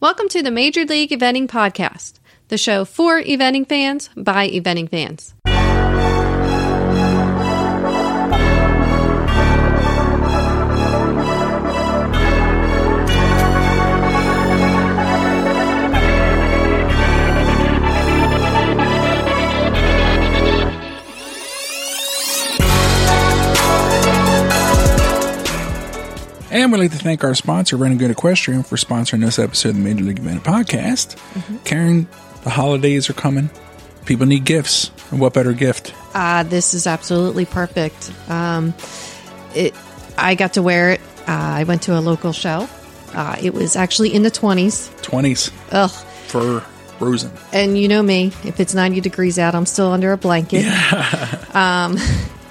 Welcome 0.00 0.28
to 0.28 0.44
the 0.44 0.52
Major 0.52 0.84
League 0.84 1.10
Eventing 1.10 1.48
Podcast, 1.48 2.20
the 2.46 2.56
show 2.56 2.84
for 2.84 3.20
eventing 3.20 3.68
fans 3.68 4.10
by 4.16 4.48
eventing 4.48 4.88
fans. 4.88 5.34
And 26.58 26.72
we'd 26.72 26.78
like 26.78 26.90
to 26.90 26.98
thank 26.98 27.22
our 27.22 27.36
sponsor, 27.36 27.76
Running 27.76 27.98
Good 27.98 28.10
Equestrian, 28.10 28.64
for 28.64 28.74
sponsoring 28.74 29.20
this 29.20 29.38
episode 29.38 29.68
of 29.68 29.74
the 29.76 29.80
Major 29.80 30.02
League 30.02 30.18
Event 30.18 30.42
Podcast. 30.42 31.16
Karen, 31.64 32.08
the 32.42 32.50
holidays 32.50 33.08
are 33.08 33.12
coming. 33.12 33.48
People 34.06 34.26
need 34.26 34.44
gifts. 34.44 34.90
And 35.12 35.20
what 35.20 35.34
better 35.34 35.52
gift? 35.52 35.94
Uh, 36.14 36.42
this 36.42 36.74
is 36.74 36.88
absolutely 36.88 37.44
perfect. 37.44 38.12
Um, 38.28 38.74
it, 39.54 39.72
I 40.16 40.34
got 40.34 40.54
to 40.54 40.62
wear 40.62 40.90
it. 40.90 41.00
Uh, 41.28 41.60
I 41.60 41.62
went 41.62 41.82
to 41.82 41.96
a 41.96 42.00
local 42.00 42.32
show. 42.32 42.68
Uh, 43.14 43.36
it 43.40 43.54
was 43.54 43.76
actually 43.76 44.12
in 44.12 44.24
the 44.24 44.30
20s. 44.32 44.90
20s 45.02 45.52
Ugh. 45.70 45.90
for 46.26 46.64
Rosen. 46.98 47.30
And 47.52 47.78
you 47.78 47.86
know 47.86 48.02
me, 48.02 48.32
if 48.42 48.58
it's 48.58 48.74
90 48.74 49.00
degrees 49.00 49.38
out, 49.38 49.54
I'm 49.54 49.64
still 49.64 49.92
under 49.92 50.10
a 50.10 50.16
blanket. 50.16 50.66
um, 51.54 51.98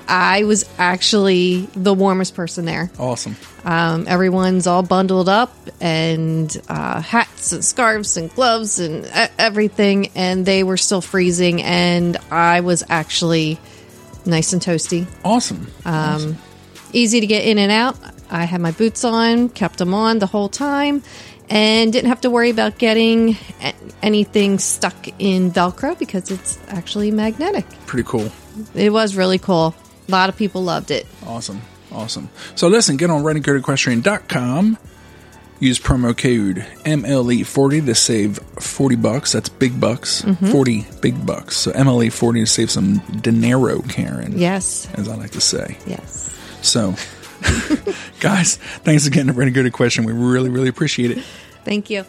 I 0.08 0.44
was 0.46 0.70
actually 0.78 1.68
the 1.76 1.94
warmest 1.94 2.36
person 2.36 2.66
there. 2.66 2.90
Awesome. 2.98 3.36
Um, 3.66 4.06
everyone's 4.08 4.66
all 4.66 4.84
bundled 4.84 5.28
up 5.28 5.54
and 5.82 6.56
uh, 6.70 7.02
hats 7.02 7.52
and 7.52 7.64
scarves 7.64 8.18
and 8.18 8.34
gloves 8.34 8.80
and 8.80 9.06
everything, 9.38 10.12
and 10.16 10.46
they 10.46 10.64
were 10.64 10.78
still 10.78 11.02
freezing, 11.02 11.62
and 11.62 12.16
I 12.32 12.62
was 12.62 12.84
actually 12.88 13.60
nice 14.26 14.54
and 14.54 14.62
toasty. 14.62 15.08
Awesome. 15.26 15.68
Um, 15.86 16.38
Easy 16.94 17.20
to 17.20 17.28
get 17.28 17.44
in 17.44 17.58
and 17.58 17.72
out. 17.72 17.98
I 18.30 18.46
had 18.46 18.62
my 18.62 18.72
boots 18.72 19.04
on, 19.04 19.50
kept 19.50 19.78
them 19.78 19.94
on 19.94 20.20
the 20.20 20.26
whole 20.26 20.50
time, 20.50 21.04
and 21.50 21.92
didn't 21.92 22.10
have 22.10 22.22
to 22.22 22.30
worry 22.30 22.50
about 22.50 22.78
getting 22.78 23.38
anything 24.02 24.60
stuck 24.60 24.96
in 25.20 25.52
Velcro 25.52 25.98
because 26.00 26.32
it's 26.32 26.58
actually 26.70 27.12
magnetic. 27.12 27.66
Pretty 27.86 28.08
cool. 28.08 28.32
It 28.74 28.92
was 28.92 29.16
really 29.16 29.38
cool. 29.38 29.76
A 30.08 30.12
lot 30.12 30.30
of 30.30 30.38
people 30.38 30.64
loved 30.64 30.92
it. 30.92 31.06
Awesome. 31.26 31.62
Awesome. 31.92 32.30
So 32.56 32.68
listen, 32.68 32.98
get 32.98 33.10
on 33.10 33.24
runninggoodequestrian.com. 33.24 34.78
Use 35.60 35.80
promo 35.80 36.16
code 36.16 36.66
MLE40 36.86 37.86
to 37.88 37.96
save 37.96 38.38
40 38.60 38.96
bucks. 38.98 39.32
That's 39.32 39.50
big 39.50 39.80
bucks. 39.80 40.22
Mm-hmm. 40.22 40.52
40 40.52 40.86
big 41.02 41.26
bucks. 41.26 41.58
So 41.58 41.72
MLE40 41.72 42.42
to 42.42 42.46
save 42.46 42.70
some 42.70 43.00
dinero, 43.22 43.82
Karen. 43.82 44.38
Yes. 44.38 44.88
As 44.94 45.08
I 45.08 45.16
like 45.16 45.32
to 45.32 45.42
say. 45.42 45.78
Yes. 45.88 46.32
So, 46.62 46.94
guys, 48.20 48.58
thanks 48.58 49.08
again 49.08 49.28
to 49.28 49.72
Question. 49.72 50.04
We 50.06 50.14
really, 50.14 50.50
really 50.50 50.70
appreciate 50.70 51.12
it. 51.12 51.24
Thank 51.64 51.90
you. 51.90 52.06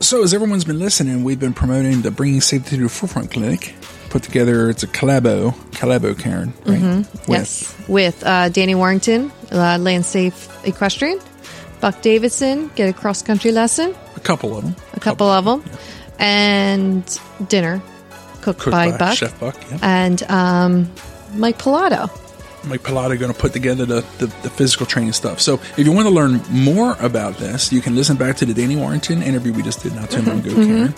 So, 0.00 0.22
as 0.22 0.34
everyone's 0.34 0.64
been 0.64 0.78
listening, 0.78 1.24
we've 1.24 1.40
been 1.40 1.54
promoting 1.54 2.02
the 2.02 2.10
Bringing 2.10 2.40
Safety 2.40 2.76
to 2.76 2.82
the 2.82 2.88
Forefront 2.88 3.30
Clinic. 3.30 3.74
Put 4.14 4.22
together, 4.22 4.70
it's 4.70 4.84
a 4.84 4.86
collabo, 4.86 5.50
collabo, 5.72 6.16
Karen, 6.16 6.52
right? 6.66 6.80
With- 6.80 7.28
Yes, 7.28 7.74
with 7.88 8.22
uh, 8.24 8.48
Danny 8.48 8.76
Warrington, 8.76 9.32
uh, 9.50 9.76
Land 9.80 10.06
Safe 10.06 10.48
Equestrian, 10.64 11.18
Buck 11.80 12.00
Davidson, 12.00 12.70
get 12.76 12.88
a 12.88 12.92
cross 12.92 13.22
country 13.22 13.50
lesson, 13.50 13.92
a 14.14 14.20
couple 14.20 14.56
of 14.56 14.62
them. 14.62 14.76
a 14.92 15.00
couple 15.00 15.26
of 15.26 15.44
them, 15.44 15.64
and 16.20 17.04
dinner 17.48 17.82
cooked, 18.40 18.60
Cooked 18.60 18.70
by, 18.70 18.92
by 18.92 18.98
Buck 18.98 19.16
Chef 19.16 19.40
Buck, 19.40 19.56
yeah. 19.68 19.78
and 19.82 20.22
um, 20.30 20.92
Mike 21.34 21.58
Pilato. 21.58 22.08
Mike 22.68 22.82
Pilata 22.84 23.18
going 23.18 23.32
to 23.32 23.38
put 23.38 23.52
together 23.52 23.84
the, 23.84 24.00
the, 24.18 24.26
the 24.42 24.48
physical 24.50 24.86
training 24.86 25.12
stuff. 25.12 25.40
So 25.40 25.54
if 25.76 25.80
you 25.80 25.90
want 25.90 26.06
to 26.06 26.14
learn 26.14 26.40
more 26.50 26.96
about 27.00 27.38
this, 27.38 27.72
you 27.72 27.80
can 27.80 27.96
listen 27.96 28.16
back 28.16 28.36
to 28.36 28.46
the 28.46 28.54
Danny 28.54 28.76
Warrington 28.76 29.24
interview 29.24 29.52
we 29.52 29.62
just 29.64 29.82
did 29.82 29.92
not 29.96 30.08
too 30.08 30.22
long 30.22 30.38
ago, 30.38 30.54
Karen. 30.54 30.94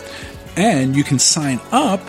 And 0.54 0.94
you 0.94 1.02
can 1.02 1.18
sign 1.18 1.60
up 1.72 2.00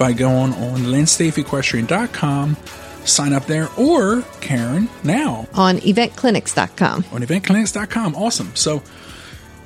by 0.00 0.14
going 0.14 0.54
on 0.54 0.78
landsafeequestrian.com, 0.80 2.56
sign 3.04 3.32
up 3.34 3.44
there, 3.44 3.68
or 3.76 4.22
Karen, 4.40 4.88
now 5.04 5.46
on 5.52 5.76
eventclinics.com. 5.76 7.04
on 7.12 7.20
eventclinics.com. 7.22 8.16
Awesome. 8.16 8.56
So 8.56 8.82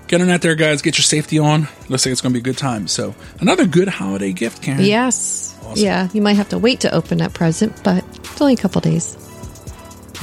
get 0.08 0.20
on 0.20 0.28
out 0.28 0.42
there, 0.42 0.56
guys. 0.56 0.82
Get 0.82 0.98
your 0.98 1.04
safety 1.04 1.38
on. 1.38 1.68
Looks 1.88 2.04
like 2.04 2.12
it's 2.12 2.20
going 2.20 2.34
to 2.34 2.34
be 2.34 2.40
a 2.40 2.52
good 2.52 2.58
time. 2.58 2.88
So 2.88 3.14
another 3.40 3.64
good 3.64 3.86
holiday 3.86 4.32
gift, 4.32 4.60
Karen. 4.60 4.84
Yes. 4.84 5.56
Awesome. 5.62 5.84
Yeah, 5.84 6.08
you 6.12 6.20
might 6.20 6.34
have 6.34 6.48
to 6.48 6.58
wait 6.58 6.80
to 6.80 6.92
open 6.92 7.18
that 7.18 7.32
present, 7.32 7.80
but 7.84 8.04
it's 8.16 8.40
only 8.40 8.54
a 8.54 8.56
couple 8.56 8.80
days. 8.80 9.16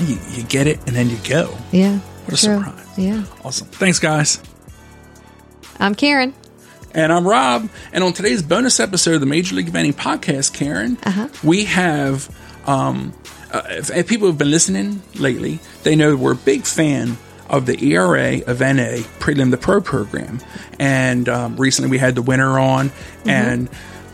You, 0.01 0.17
you 0.31 0.44
get 0.44 0.67
it 0.67 0.79
and 0.88 0.95
then 0.95 1.09
you 1.09 1.17
go. 1.23 1.57
Yeah. 1.71 1.97
What 1.97 2.33
a 2.33 2.45
true. 2.45 2.57
surprise. 2.63 2.97
Yeah. 3.00 3.23
Awesome. 3.45 3.67
Thanks, 3.67 4.00
guys. 4.00 4.41
I'm 5.79 5.95
Karen. 5.95 6.33
And 6.94 7.12
I'm 7.13 7.28
Rob. 7.28 7.69
And 7.94 8.03
on 8.03 8.13
today's 8.13 8.41
bonus 8.41 8.79
episode 8.79 9.16
of 9.16 9.19
the 9.22 9.25
Major 9.25 9.56
League 9.56 9.68
Eventing 9.72 9.94
Podcast, 9.94 10.53
Karen, 10.53 10.97
Uh-huh. 11.03 11.28
we 11.44 11.66
have 11.66 12.29
um, 12.68 13.13
uh, 13.52 13.62
if, 13.69 13.90
if 13.96 14.07
people 14.07 14.28
have 14.28 14.38
been 14.38 14.52
listening 14.52 15.01
lately, 15.16 15.59
they 15.84 15.96
know 15.96 16.16
we're 16.16 16.34
a 16.34 16.35
big 16.35 16.63
fan 16.66 17.18
of 17.50 17.66
the 17.66 17.81
ERA 17.94 18.41
of 18.47 18.59
NA 18.62 19.03
Prelim 19.19 19.51
the 19.51 19.57
Pro 19.57 19.81
program. 19.81 20.40
And 20.80 21.28
um, 21.28 21.56
recently 21.57 21.90
we 21.90 21.97
had 21.97 22.16
the 22.16 22.22
winner 22.22 22.59
on. 22.59 22.91
And 23.25 23.69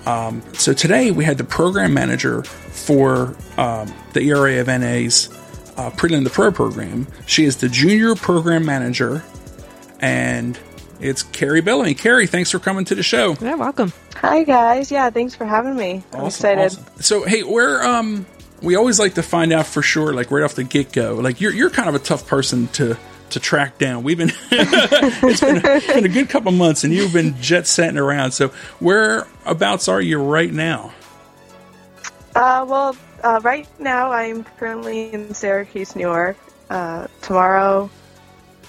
um, 0.06 0.42
so 0.54 0.74
today 0.74 1.12
we 1.12 1.24
had 1.24 1.38
the 1.38 1.44
program 1.44 1.94
manager 1.94 2.44
for 2.44 3.36
um, 3.58 3.94
the 4.14 4.22
ERA 4.22 4.60
of 4.60 4.68
NA's 4.68 5.30
uh, 5.78 5.92
Prelim 5.92 6.24
the 6.24 6.30
Pro 6.32 6.52
program. 6.52 7.08
She 7.28 7.46
is 7.46 7.58
the 7.58 7.70
junior 7.70 8.16
program 8.16 8.66
manager. 8.66 9.24
And 10.00 10.58
it's 11.00 11.24
Carrie 11.24 11.62
Bellamy. 11.62 11.94
Carrie, 11.94 12.28
thanks 12.28 12.52
for 12.52 12.59
coming 12.59 12.85
to 12.85 12.96
the 12.96 13.03
show. 13.03 13.35
You're 13.41 13.58
welcome. 13.58 13.94
Hi 14.16 14.44
guys, 14.44 14.91
yeah, 14.91 15.09
thanks 15.09 15.35
for 15.35 15.46
having 15.46 15.75
me. 15.75 16.03
I'm 16.13 16.25
excited. 16.25 16.66
awesome. 16.66 16.85
So, 17.00 17.24
hey, 17.24 17.44
where 17.44 17.85
um, 17.85 18.25
we 18.62 18.75
always 18.75 19.00
like 19.00 19.16
to 19.16 19.24
find 19.24 19.53
out 19.53 19.68
for 19.68 19.81
sure, 19.81 20.13
like 20.13 20.31
right 20.31 20.44
off 20.44 20.56
the 20.56 20.63
get 20.63 20.91
go. 20.91 21.16
Like 21.16 21.41
you're 21.41 21.53
you're 21.53 21.69
kind 21.69 21.90
of 21.90 21.96
a 21.96 22.00
tough 22.00 22.28
person 22.28 22.68
to 22.69 22.97
to 23.31 23.40
track 23.40 23.78
down. 23.78 24.03
We've 24.03 24.18
been 24.18 24.31
it's 24.52 25.41
been 25.41 25.57
a, 25.57 25.94
been 25.94 26.06
a 26.06 26.09
good 26.09 26.30
couple 26.30 26.52
months, 26.52 26.84
and 26.84 26.94
you've 26.94 27.13
been 27.13 27.40
jet 27.41 27.68
setting 27.68 27.97
around. 27.97 28.31
So, 28.31 28.50
whereabouts 28.80 29.88
are 29.88 30.02
you 30.02 30.22
right 30.22 30.52
now? 30.52 30.94
Uh, 32.36 32.66
well, 32.68 32.96
uh, 33.24 33.40
right 33.44 33.68
now 33.80 34.12
I'm 34.12 34.44
currently 34.44 35.13
in 35.13 35.34
Syracuse, 35.34 35.96
New 35.96 36.03
York. 36.03 36.38
Uh, 36.69 37.07
tomorrow 37.22 37.90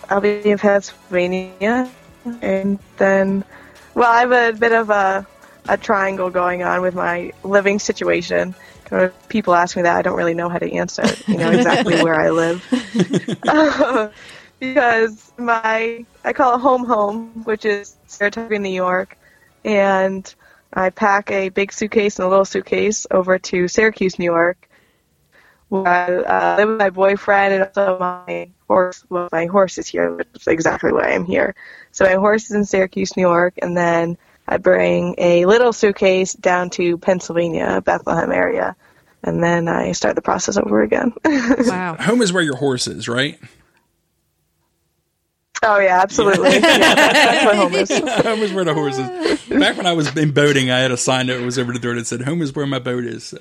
I'll 0.09 0.21
be 0.21 0.50
in 0.50 0.59
Pennsylvania, 0.59 1.91
and 2.43 2.78
then, 2.97 3.44
well, 3.94 4.11
I 4.11 4.21
have 4.21 4.33
a 4.33 4.59
bit 4.59 4.72
of 4.72 4.91
a 4.91 5.27
a 5.69 5.77
triangle 5.77 6.31
going 6.31 6.62
on 6.62 6.81
with 6.81 6.94
my 6.94 7.33
living 7.44 7.78
situation. 7.78 8.55
People 9.28 9.55
ask 9.55 9.77
me 9.77 9.83
that 9.83 9.97
I 9.97 10.03
don't 10.03 10.16
really 10.16 10.34
know 10.34 10.49
how 10.49 10.59
to 10.59 10.72
answer. 10.72 11.05
You 11.27 11.37
know 11.37 11.50
exactly 11.50 12.03
where 12.03 12.19
I 12.19 12.31
live. 12.31 12.65
because 14.61 15.33
my 15.37 16.05
I 16.25 16.33
call 16.33 16.56
it 16.56 16.61
home 16.61 16.84
home, 16.84 17.44
which 17.44 17.65
is 17.65 17.97
Saratoga, 18.06 18.59
New 18.59 18.71
York, 18.71 19.17
and 19.65 20.34
I 20.72 20.91
pack 20.91 21.31
a 21.31 21.50
big 21.50 21.72
suitcase 21.72 22.19
and 22.19 22.27
a 22.27 22.28
little 22.28 22.44
suitcase 22.44 23.06
over 23.11 23.38
to 23.38 23.69
Syracuse, 23.69 24.19
New 24.19 24.25
York, 24.25 24.68
where 25.69 25.87
I 25.87 26.55
uh, 26.55 26.56
live 26.56 26.69
with 26.69 26.79
my 26.79 26.91
boyfriend 26.91 27.55
and 27.55 27.62
also 27.65 27.99
my 27.99 28.51
horse. 28.67 29.05
Well, 29.09 29.29
my 29.33 29.47
horse 29.47 29.79
is 29.79 29.87
here, 29.87 30.15
which 30.15 30.29
is 30.34 30.47
exactly 30.47 30.93
why 30.93 31.12
I'm 31.12 31.25
here. 31.25 31.55
So 31.93 32.05
my 32.05 32.15
horse 32.15 32.45
is 32.47 32.53
in 32.53 32.65
Syracuse, 32.65 33.17
New 33.17 33.23
York, 33.23 33.55
and 33.61 33.77
then 33.77 34.17
I 34.47 34.56
bring 34.56 35.15
a 35.19 35.44
little 35.44 35.73
suitcase 35.73 36.32
down 36.32 36.70
to 36.70 36.97
Pennsylvania, 36.99 37.82
Bethlehem 37.85 38.32
area, 38.32 38.76
and 39.23 39.43
then 39.43 39.69
I 39.69 39.93
start 39.93 40.15
the 40.15 40.23
process 40.23 40.56
over 40.56 40.82
again. 40.82 41.12
Wow. 41.25 41.97
Home 41.97 42.23
is 42.23 42.32
where 42.32 42.43
your 42.43 42.56
horse 42.56 42.87
is, 42.87 43.09
right? 43.09 43.38
Oh 45.62 45.78
yeah, 45.78 46.00
absolutely. 46.02 46.50
yeah, 46.55 46.60
that's, 46.60 47.12
that's 47.12 47.44
what 47.44 47.56
home 47.56 47.75
is. 47.75 47.90
home 48.25 48.38
is 48.40 48.52
where 48.52 48.64
the 48.64 48.75
horse 48.75 48.99
is. 48.99 49.58
Back 49.58 49.76
when 49.76 49.87
I 49.87 49.93
was 49.93 50.14
in 50.16 50.32
boating, 50.32 50.70
I 50.70 50.78
had 50.78 50.90
a 50.90 50.96
sign 50.96 51.26
that 51.28 51.40
was 51.40 51.58
over 51.58 51.72
the 51.72 51.78
door 51.78 51.94
that 51.94 52.06
said 52.06 52.22
"Home 52.22 52.43
is 52.43 52.55
where 52.55 52.66
my 52.66 52.78
boat 52.78 53.05
is." 53.05 53.25
So, 53.25 53.38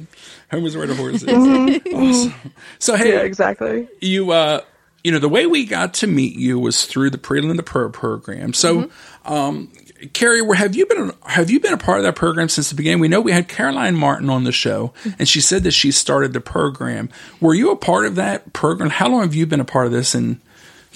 home 0.51 0.65
is 0.65 0.75
where 0.75 0.87
the 0.87 0.95
horse 0.95 1.23
is. 1.23 1.83
Awesome. 1.93 2.51
So, 2.79 2.95
hey, 2.95 3.13
Yeah, 3.13 3.19
exactly. 3.21 3.87
you 4.01 4.31
uh 4.31 4.61
you 5.03 5.11
know 5.11 5.19
the 5.19 5.29
way 5.29 5.45
we 5.45 5.65
got 5.65 5.93
to 5.95 6.07
meet 6.07 6.35
you 6.35 6.59
was 6.59 6.85
through 6.85 7.09
the 7.11 7.17
prelim 7.17 7.49
and 7.49 7.59
the 7.59 7.63
pro 7.63 7.89
program 7.89 8.51
so 8.51 8.89
um 9.25 9.71
carrie 10.13 10.41
where 10.41 10.57
have 10.57 10.75
you 10.75 10.85
been 10.85 11.11
have 11.25 11.49
you 11.49 11.59
been 11.61 11.71
a 11.71 11.77
part 11.77 11.99
of 11.99 12.03
that 12.03 12.15
program 12.15 12.49
since 12.49 12.69
the 12.69 12.75
beginning 12.75 12.99
we 12.99 13.07
know 13.07 13.21
we 13.21 13.31
had 13.31 13.47
caroline 13.47 13.95
martin 13.95 14.29
on 14.29 14.43
the 14.43 14.51
show 14.51 14.91
and 15.17 15.29
she 15.29 15.39
said 15.39 15.63
that 15.63 15.71
she 15.71 15.91
started 15.91 16.33
the 16.33 16.41
program 16.41 17.09
were 17.39 17.53
you 17.53 17.71
a 17.71 17.75
part 17.75 18.05
of 18.05 18.15
that 18.15 18.51
program 18.53 18.89
how 18.89 19.07
long 19.07 19.21
have 19.21 19.35
you 19.35 19.45
been 19.45 19.61
a 19.61 19.65
part 19.65 19.85
of 19.85 19.91
this 19.93 20.13
and 20.13 20.41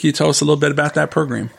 can 0.01 0.07
you 0.07 0.13
tell 0.13 0.29
us 0.29 0.41
a 0.41 0.45
little 0.45 0.59
bit 0.59 0.71
about 0.71 0.95
that 0.95 1.11
program 1.11 1.51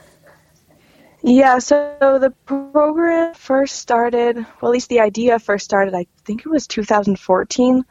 Yeah, 1.22 1.60
so 1.60 1.96
the 2.00 2.34
program 2.46 3.34
first 3.34 3.76
started, 3.76 4.36
well, 4.36 4.70
at 4.70 4.72
least 4.72 4.88
the 4.88 5.00
idea 5.00 5.38
first 5.38 5.64
started, 5.64 5.94
I 5.94 6.06
think 6.24 6.40
it 6.40 6.48
was 6.48 6.66
2014, 6.66 7.84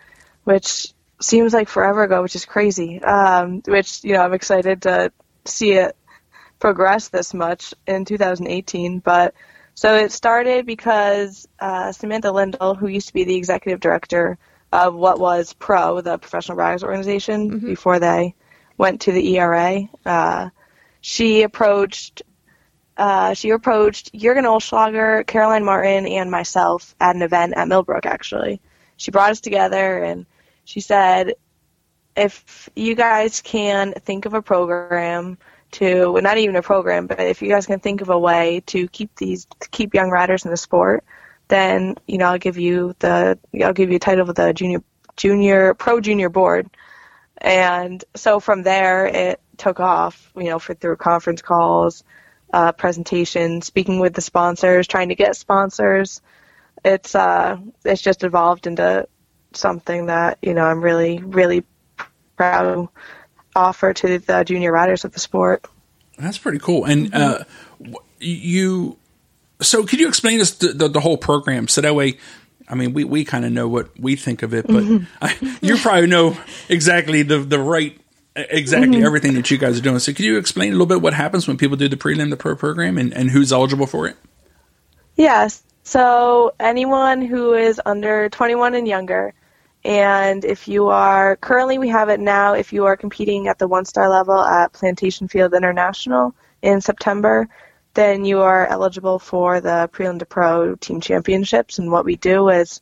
which 0.44 0.94
seems 1.22 1.54
like 1.54 1.70
forever 1.70 2.04
ago, 2.04 2.22
which 2.22 2.36
is 2.36 2.44
crazy. 2.44 3.02
Um, 3.02 3.62
which, 3.66 4.04
you 4.04 4.14
know, 4.14 4.22
I'm 4.22 4.34
excited 4.34 4.82
to 4.82 5.14
see 5.46 5.72
it 5.72 5.96
progress 6.60 7.08
this 7.08 7.34
much 7.34 7.74
in 7.88 8.04
2018. 8.04 9.00
But 9.00 9.34
so 9.76 9.96
it 9.96 10.12
started 10.12 10.66
because 10.66 11.48
uh, 11.60 11.94
Samantha 11.94 12.32
Lindell, 12.32 12.76
who 12.76 12.88
used 12.88 13.08
to 13.08 13.14
be 13.14 13.24
the 13.24 13.36
executive 13.36 13.80
director 13.80 14.38
of 14.74 14.94
what 14.94 15.20
was 15.20 15.54
Pro, 15.54 16.02
the 16.02 16.18
professional 16.18 16.58
riders 16.58 16.84
organization, 16.84 17.52
mm-hmm. 17.52 17.66
before 17.68 18.00
they 18.00 18.36
went 18.78 19.02
to 19.02 19.12
the 19.12 19.38
ERA, 19.38 19.82
uh, 20.06 20.50
she 21.02 21.44
approached 21.44 22.24
uh, 22.98 23.34
she 23.34 23.50
approached 23.50 24.14
Jurgen 24.14 24.46
Olschlager, 24.46 25.26
Caroline 25.26 25.66
Martin, 25.66 26.06
and 26.06 26.30
myself 26.30 26.96
at 27.00 27.16
an 27.16 27.24
event 27.24 27.54
at 27.56 27.68
Millbrook, 27.68 28.06
actually. 28.06 28.62
She 28.98 29.10
brought 29.10 29.32
us 29.32 29.42
together 29.42 30.04
and 30.04 30.28
she 30.66 30.82
said, 30.82 31.34
if 32.16 32.70
you 32.76 32.94
guys 32.94 33.42
can 33.42 33.94
think 33.94 34.26
of 34.26 34.34
a 34.34 34.42
program 34.42 35.38
to, 35.72 36.12
well, 36.12 36.22
not 36.22 36.38
even 36.38 36.56
a 36.58 36.62
program, 36.62 37.08
but 37.08 37.20
if 37.20 37.42
you 37.42 37.50
guys 37.50 37.66
can 37.66 37.80
think 37.80 38.02
of 38.02 38.10
a 38.10 38.20
way 38.20 38.62
to 38.68 38.88
keep 38.90 39.16
these, 39.16 39.48
to 39.62 39.70
keep 39.70 39.94
young 39.94 40.10
riders 40.10 40.46
in 40.46 40.52
the 40.52 40.58
sport, 40.58 41.04
then, 41.48 41.96
you 42.08 42.18
know, 42.18 42.26
I'll 42.26 42.38
give 42.38 42.58
you 42.58 42.94
the, 43.00 43.40
I'll 43.64 43.74
give 43.74 43.90
you 43.90 43.96
a 43.96 44.00
title 44.00 44.30
of 44.30 44.36
the 44.36 44.54
junior, 44.54 44.84
junior, 45.16 45.74
pro 45.74 46.02
junior 46.02 46.30
board. 46.30 46.70
And 47.42 48.04
so 48.16 48.40
from 48.40 48.64
there, 48.64 49.08
it 49.08 49.42
took 49.58 49.80
off, 49.80 50.32
you 50.36 50.46
know, 50.46 50.60
for 50.60 50.74
through 50.74 50.98
conference 50.98 51.42
calls, 51.42 52.04
uh, 52.54 52.72
presentation, 52.72 53.62
speaking 53.62 54.00
with 54.00 54.14
the 54.14 54.22
sponsors, 54.22 54.88
trying 54.88 55.10
to 55.10 55.16
get 55.16 55.36
sponsors. 55.36 56.22
It's 56.86 57.16
uh, 57.16 57.58
it's 57.84 58.02
just 58.02 58.24
evolved 58.24 58.68
into 58.68 59.08
something 59.54 60.06
that 60.06 60.38
you 60.42 60.54
know 60.54 60.64
I'm 60.64 60.82
really 60.82 61.20
really 61.20 61.64
proud 62.38 62.64
to 62.64 62.90
offer 63.56 63.94
to 63.94 64.20
the 64.20 64.44
junior 64.44 64.72
riders 64.72 65.06
of 65.06 65.12
the 65.12 65.20
sport. 65.20 65.66
That's 66.18 66.38
pretty 66.38 66.60
cool. 66.60 66.86
And 66.86 67.14
uh, 67.14 67.44
you, 68.20 68.98
so 69.62 69.84
could 69.86 70.00
you 70.00 70.08
explain 70.08 70.40
us 70.42 70.52
the, 70.52 70.70
the, 70.70 70.88
the, 70.88 71.00
whole 71.00 71.18
program 71.18 71.68
so 71.68 71.82
that 71.82 71.96
way? 71.96 72.18
I 72.72 72.76
mean, 72.76 72.94
we, 72.94 73.04
we 73.04 73.26
kind 73.26 73.44
of 73.44 73.52
know 73.52 73.68
what 73.68 74.00
we 74.00 74.16
think 74.16 74.44
of 74.44 74.54
it, 74.54 74.66
but 74.66 74.84
mm-hmm. 74.84 75.06
I, 75.22 75.58
you 75.62 75.78
probably 75.78 76.08
know 76.08 76.38
exactly 76.70 77.22
the 77.22 77.40
the 77.40 77.60
right 77.60 78.00
exactly 78.36 78.98
mm-hmm. 78.98 79.06
everything 79.06 79.34
that 79.34 79.52
you 79.52 79.58
guys 79.58 79.78
are 79.78 79.82
doing. 79.82 80.00
So, 80.00 80.14
could 80.14 80.26
you 80.26 80.38
explain 80.38 80.70
a 80.70 80.72
little 80.72 80.88
bit 80.88 81.02
what 81.02 81.14
happens 81.14 81.48
when 81.48 81.58
people 81.58 81.78
do 81.78 81.90
the 81.90 81.98
prelim, 81.98 82.30
the 82.30 82.38
pro 82.38 82.56
program, 82.56 82.98
and, 82.98 83.14
and 83.14 83.30
who's 83.30 83.52
eligible 83.52 83.88
for 83.88 84.08
it? 84.08 84.16
Yes. 85.16 85.64
So, 85.84 86.54
anyone 86.60 87.22
who 87.22 87.54
is 87.54 87.82
under 87.86 88.30
21 88.30 88.76
and 88.76 88.88
younger, 88.88 89.34
and 89.84 90.46
if 90.46 90.68
you 90.68 90.88
are 90.88 91.36
currently, 91.38 91.78
we 91.78 91.90
have 91.90 92.10
it 92.10 92.20
now, 92.20 92.54
if 92.54 92.72
you 92.72 92.86
are 92.86 92.96
competing 92.96 93.48
at 93.48 93.60
the 93.60 93.68
one 93.68 93.86
star 93.86 94.10
level 94.10 94.40
at 94.40 94.74
Plantation 94.74 95.28
Field 95.28 95.54
International 95.54 96.34
in 96.62 96.80
September, 96.80 97.50
then 97.94 98.26
you 98.26 98.42
are 98.42 98.68
eligible 98.68 99.20
for 99.20 99.60
the 99.62 99.90
prelim 99.92 100.20
to 100.20 100.26
pro 100.26 100.76
team 100.76 101.02
championships. 101.02 101.80
And 101.80 101.92
what 101.92 102.06
we 102.06 102.16
do 102.16 102.50
is 102.50 102.82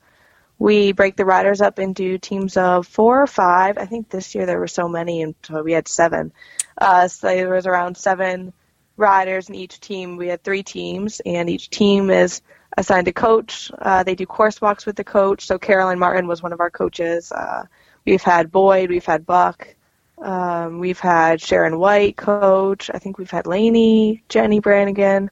we 0.59 0.91
break 0.91 1.15
the 1.15 1.25
riders 1.25 1.61
up 1.61 1.79
into 1.79 2.17
teams 2.17 2.57
of 2.57 2.85
four 2.85 3.23
or 3.23 3.27
five. 3.27 3.77
I 3.77 3.85
think 3.85 4.09
this 4.09 4.35
year 4.35 4.45
there 4.45 4.59
were 4.59 4.67
so 4.67 4.87
many, 4.87 5.21
and 5.21 5.35
we 5.63 5.71
had 5.71 5.87
seven. 5.87 6.33
Uh, 6.77 7.07
so 7.07 7.27
there 7.27 7.49
was 7.49 7.65
around 7.65 7.97
seven 7.97 8.53
riders 8.97 9.49
in 9.49 9.55
each 9.55 9.79
team. 9.79 10.17
We 10.17 10.27
had 10.27 10.43
three 10.43 10.63
teams, 10.63 11.21
and 11.25 11.49
each 11.49 11.69
team 11.69 12.09
is 12.09 12.41
assigned 12.77 13.07
a 13.07 13.13
coach. 13.13 13.71
Uh, 13.79 14.03
they 14.03 14.15
do 14.15 14.25
course 14.25 14.61
walks 14.61 14.85
with 14.85 14.97
the 14.97 15.03
coach. 15.03 15.47
So 15.47 15.57
Caroline 15.57 15.99
Martin 15.99 16.27
was 16.27 16.43
one 16.43 16.53
of 16.53 16.59
our 16.59 16.69
coaches. 16.69 17.31
Uh, 17.31 17.63
we've 18.05 18.21
had 18.21 18.51
Boyd, 18.51 18.89
we've 18.89 19.05
had 19.05 19.25
Buck, 19.25 19.75
um, 20.21 20.79
we've 20.79 20.99
had 20.99 21.41
Sharon 21.41 21.79
White 21.79 22.17
coach. 22.17 22.89
I 22.93 22.99
think 22.99 23.17
we've 23.17 23.31
had 23.31 23.47
Laney, 23.47 24.23
Jennie 24.29 24.59
Brannigan. 24.59 25.31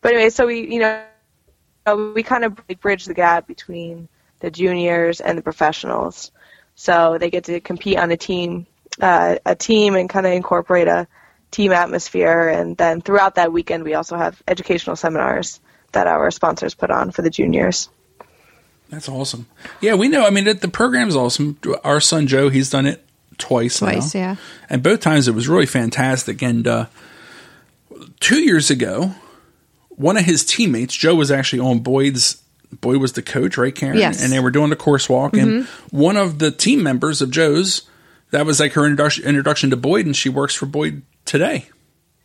But 0.00 0.12
anyway, 0.12 0.30
so 0.30 0.46
we 0.46 0.72
you 0.72 0.80
know 0.80 1.02
we 2.14 2.22
kind 2.22 2.44
of 2.44 2.60
bridge 2.80 3.06
the 3.06 3.14
gap 3.14 3.46
between 3.46 4.08
the 4.40 4.50
juniors 4.50 5.20
and 5.20 5.38
the 5.38 5.42
professionals. 5.42 6.30
So 6.74 7.16
they 7.18 7.30
get 7.30 7.44
to 7.44 7.60
compete 7.60 7.98
on 7.98 8.10
a 8.10 8.16
team, 8.16 8.66
uh, 9.00 9.36
a 9.46 9.54
team, 9.54 9.94
and 9.94 10.10
kind 10.10 10.26
of 10.26 10.32
incorporate 10.32 10.88
a 10.88 11.08
team 11.50 11.72
atmosphere. 11.72 12.48
And 12.48 12.76
then 12.76 13.00
throughout 13.00 13.36
that 13.36 13.52
weekend, 13.52 13.84
we 13.84 13.94
also 13.94 14.16
have 14.16 14.42
educational 14.46 14.96
seminars 14.96 15.60
that 15.92 16.06
our 16.06 16.30
sponsors 16.30 16.74
put 16.74 16.90
on 16.90 17.12
for 17.12 17.22
the 17.22 17.30
juniors. 17.30 17.88
That's 18.90 19.08
awesome. 19.08 19.46
Yeah, 19.80 19.94
we 19.94 20.08
know. 20.08 20.26
I 20.26 20.30
mean, 20.30 20.44
the 20.44 20.68
program's 20.68 21.16
awesome. 21.16 21.58
Our 21.82 22.00
son 22.00 22.26
Joe, 22.26 22.50
he's 22.50 22.68
done 22.68 22.84
it 22.86 23.05
twice. 23.38 23.78
Twice, 23.78 24.14
now. 24.14 24.20
yeah. 24.20 24.36
And 24.68 24.82
both 24.82 25.00
times 25.00 25.28
it 25.28 25.34
was 25.34 25.48
really 25.48 25.66
fantastic. 25.66 26.42
And 26.42 26.66
uh, 26.66 26.86
two 28.20 28.40
years 28.40 28.70
ago, 28.70 29.14
one 29.90 30.16
of 30.16 30.24
his 30.24 30.44
teammates, 30.44 30.94
Joe, 30.94 31.14
was 31.14 31.30
actually 31.30 31.60
on 31.60 31.80
Boyd's 31.80 32.42
Boyd 32.80 33.00
was 33.00 33.12
the 33.12 33.22
coach, 33.22 33.56
right, 33.56 33.74
Karen? 33.74 33.98
Yes. 33.98 34.22
And 34.22 34.32
they 34.32 34.40
were 34.40 34.50
doing 34.50 34.70
the 34.70 34.76
course 34.76 35.08
walk, 35.08 35.32
mm-hmm. 35.32 35.58
and 35.58 35.66
one 35.90 36.16
of 36.16 36.38
the 36.38 36.50
team 36.50 36.82
members 36.82 37.22
of 37.22 37.30
Joe's, 37.30 37.88
that 38.30 38.44
was 38.44 38.60
like 38.60 38.72
her 38.72 38.84
introduction, 38.84 39.24
introduction 39.24 39.70
to 39.70 39.76
Boyd, 39.76 40.06
and 40.06 40.16
she 40.16 40.28
works 40.28 40.54
for 40.54 40.66
Boyd 40.66 41.02
today. 41.24 41.66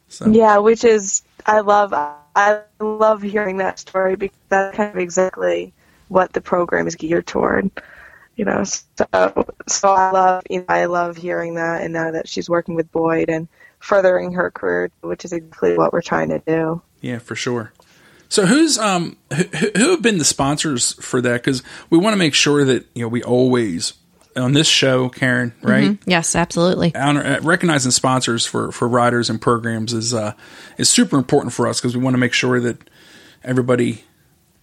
So. 0.08 0.30
Yeah, 0.30 0.58
which 0.58 0.84
is 0.84 1.22
I 1.46 1.62
love 1.62 1.94
I 1.94 2.62
love 2.80 3.22
hearing 3.22 3.58
that 3.58 3.80
story 3.80 4.16
because 4.16 4.38
that's 4.50 4.76
kind 4.76 4.92
of 4.92 4.98
exactly 4.98 5.74
what 6.10 6.34
the 6.34 6.42
program 6.42 6.88
is 6.88 6.96
geared 6.96 7.28
toward. 7.28 7.72
You 8.42 8.46
know, 8.46 8.64
so 8.64 9.46
so 9.68 9.94
I 9.94 10.10
love 10.10 10.42
you 10.50 10.62
know 10.62 10.66
I 10.68 10.86
love 10.86 11.16
hearing 11.16 11.54
that, 11.56 11.84
and 11.84 11.94
now 11.94 12.10
that 12.10 12.28
she's 12.28 12.50
working 12.50 12.74
with 12.74 12.92
Boyd 12.92 13.30
and 13.30 13.48
furthering 13.78 14.34
her 14.34 14.50
career, 14.50 14.90
which 15.02 15.26
is 15.26 15.32
exactly 15.32 15.78
what 15.78 15.94
we're 15.94 16.02
trying 16.02 16.30
to 16.30 16.40
do. 16.40 16.82
Yeah, 17.02 17.20
for 17.20 17.36
sure. 17.36 17.72
So 18.30 18.48
who's 18.48 18.80
um 18.80 19.16
who, 19.32 19.44
who 19.78 19.92
have 19.92 20.02
been 20.02 20.18
the 20.18 20.26
sponsors 20.26 20.94
for 20.94 21.22
that? 21.22 21.44
Because 21.44 21.62
we 21.92 22.00
want 22.00 22.14
to 22.14 22.18
make 22.18 22.34
sure 22.34 22.66
that 22.66 22.88
you 22.96 23.04
know 23.04 23.10
we 23.10 23.22
always 23.22 23.94
on 24.36 24.54
this 24.54 24.68
show, 24.68 25.08
Karen, 25.10 25.54
right? 25.62 25.92
Mm-hmm. 25.92 26.10
Yes, 26.10 26.36
absolutely. 26.36 26.96
Honor, 26.96 27.24
uh, 27.24 27.42
recognizing 27.42 27.92
sponsors 27.92 28.48
for 28.48 28.72
for 28.72 28.88
riders 28.88 29.30
and 29.30 29.40
programs 29.40 29.94
is 29.94 30.16
uh 30.16 30.34
is 30.80 30.90
super 30.90 31.16
important 31.16 31.54
for 31.54 31.68
us 31.68 31.80
because 31.80 31.96
we 31.96 32.02
want 32.02 32.16
to 32.16 32.20
make 32.20 32.34
sure 32.34 32.60
that 32.60 32.90
everybody 33.44 34.04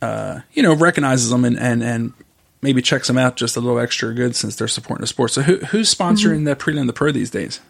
uh 0.02 0.40
you 0.52 0.64
know 0.64 0.74
recognizes 0.74 1.30
them 1.30 1.44
and 1.44 1.56
and 1.56 1.84
and 1.84 2.12
maybe 2.62 2.82
checks 2.82 3.06
them 3.06 3.18
out 3.18 3.36
just 3.36 3.56
a 3.56 3.60
little 3.60 3.78
extra 3.78 4.14
good 4.14 4.34
since 4.34 4.56
they're 4.56 4.68
supporting 4.68 5.02
the 5.02 5.06
sport. 5.06 5.30
So 5.30 5.42
who 5.42 5.56
who's 5.58 5.94
sponsoring 5.94 6.38
mm-hmm. 6.38 6.44
the 6.44 6.56
prelim 6.56 6.86
the 6.86 6.92
pro 6.92 7.12
these 7.12 7.30
days? 7.30 7.60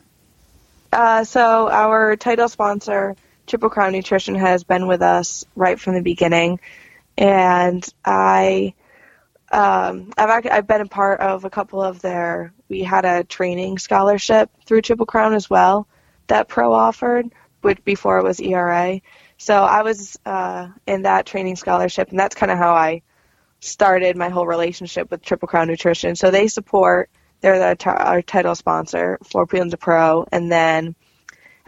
Uh, 0.93 1.25
so 1.25 1.69
our 1.69 2.17
title 2.17 2.49
sponsor 2.49 3.15
Triple 3.47 3.71
Crown 3.71 3.93
Nutrition 3.93 4.35
has 4.35 4.65
been 4.65 4.87
with 4.87 5.03
us 5.03 5.45
right 5.55 5.79
from 5.79 5.95
the 5.95 6.03
beginning, 6.03 6.61
and 7.17 7.87
I, 8.05 8.75
um, 9.51 10.13
I've 10.17 10.47
I've 10.47 10.67
been 10.67 10.83
a 10.83 10.87
part 10.87 11.21
of 11.21 11.45
a 11.45 11.51
couple 11.51 11.83
of 11.83 12.01
their. 12.01 12.53
We 12.69 12.83
had 12.83 13.07
a 13.07 13.25
training 13.25 13.79
scholarship 13.79 14.51
through 14.67 14.83
Triple 14.83 15.07
Crown 15.07 15.35
as 15.35 15.49
well 15.49 15.89
that 16.27 16.49
Pro 16.49 16.73
offered, 16.75 17.33
which 17.63 17.83
before 17.85 18.19
it 18.19 18.25
was 18.25 18.41
ERA. 18.41 19.01
So 19.39 19.63
I 19.63 19.83
was 19.83 20.19
uh, 20.27 20.69
in 20.87 21.03
that 21.03 21.25
training 21.25 21.57
scholarship, 21.57 22.11
and 22.11 22.19
that's 22.19 22.35
kind 22.35 22.53
of 22.53 22.59
how 22.59 22.75
I 22.75 23.03
started 23.61 24.17
my 24.17 24.29
whole 24.29 24.47
relationship 24.47 25.11
with 25.11 25.23
Triple 25.23 25.49
Crown 25.49 25.69
Nutrition. 25.69 26.17
So 26.17 26.31
they 26.31 26.49
support. 26.49 27.11
They're 27.41 27.75
the, 27.75 27.91
our 27.91 28.23
title 28.23 28.55
sponsor 28.55 29.19
for 29.25 29.47
Prelim 29.47 29.71
to 29.71 29.77
Pro, 29.77 30.27
and 30.33 30.51
then 30.51 30.97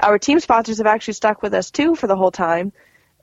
our 0.02 0.18
team 0.18 0.40
sponsors 0.40 0.78
have 0.78 0.87
actually 0.87 1.14
stuck 1.14 1.42
with 1.42 1.54
us 1.54 1.70
too 1.70 1.94
for 1.94 2.06
the 2.06 2.16
whole 2.16 2.32
time, 2.32 2.73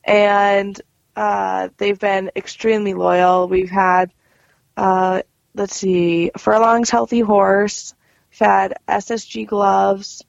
and 0.03 0.79
uh, 1.15 1.69
they've 1.77 2.00
been 2.00 2.31
extremely 2.36 2.93
loyal. 2.93 3.50
We've 3.50 3.69
had, 3.69 4.13
uh, 4.77 5.24
let's 5.55 5.75
see, 5.75 6.31
Furlong's 6.38 6.89
Healthy 6.89 7.19
Horse, 7.19 7.93
we've 8.31 8.47
had 8.47 8.75
SSG 8.88 9.47
Gloves, 9.47 10.24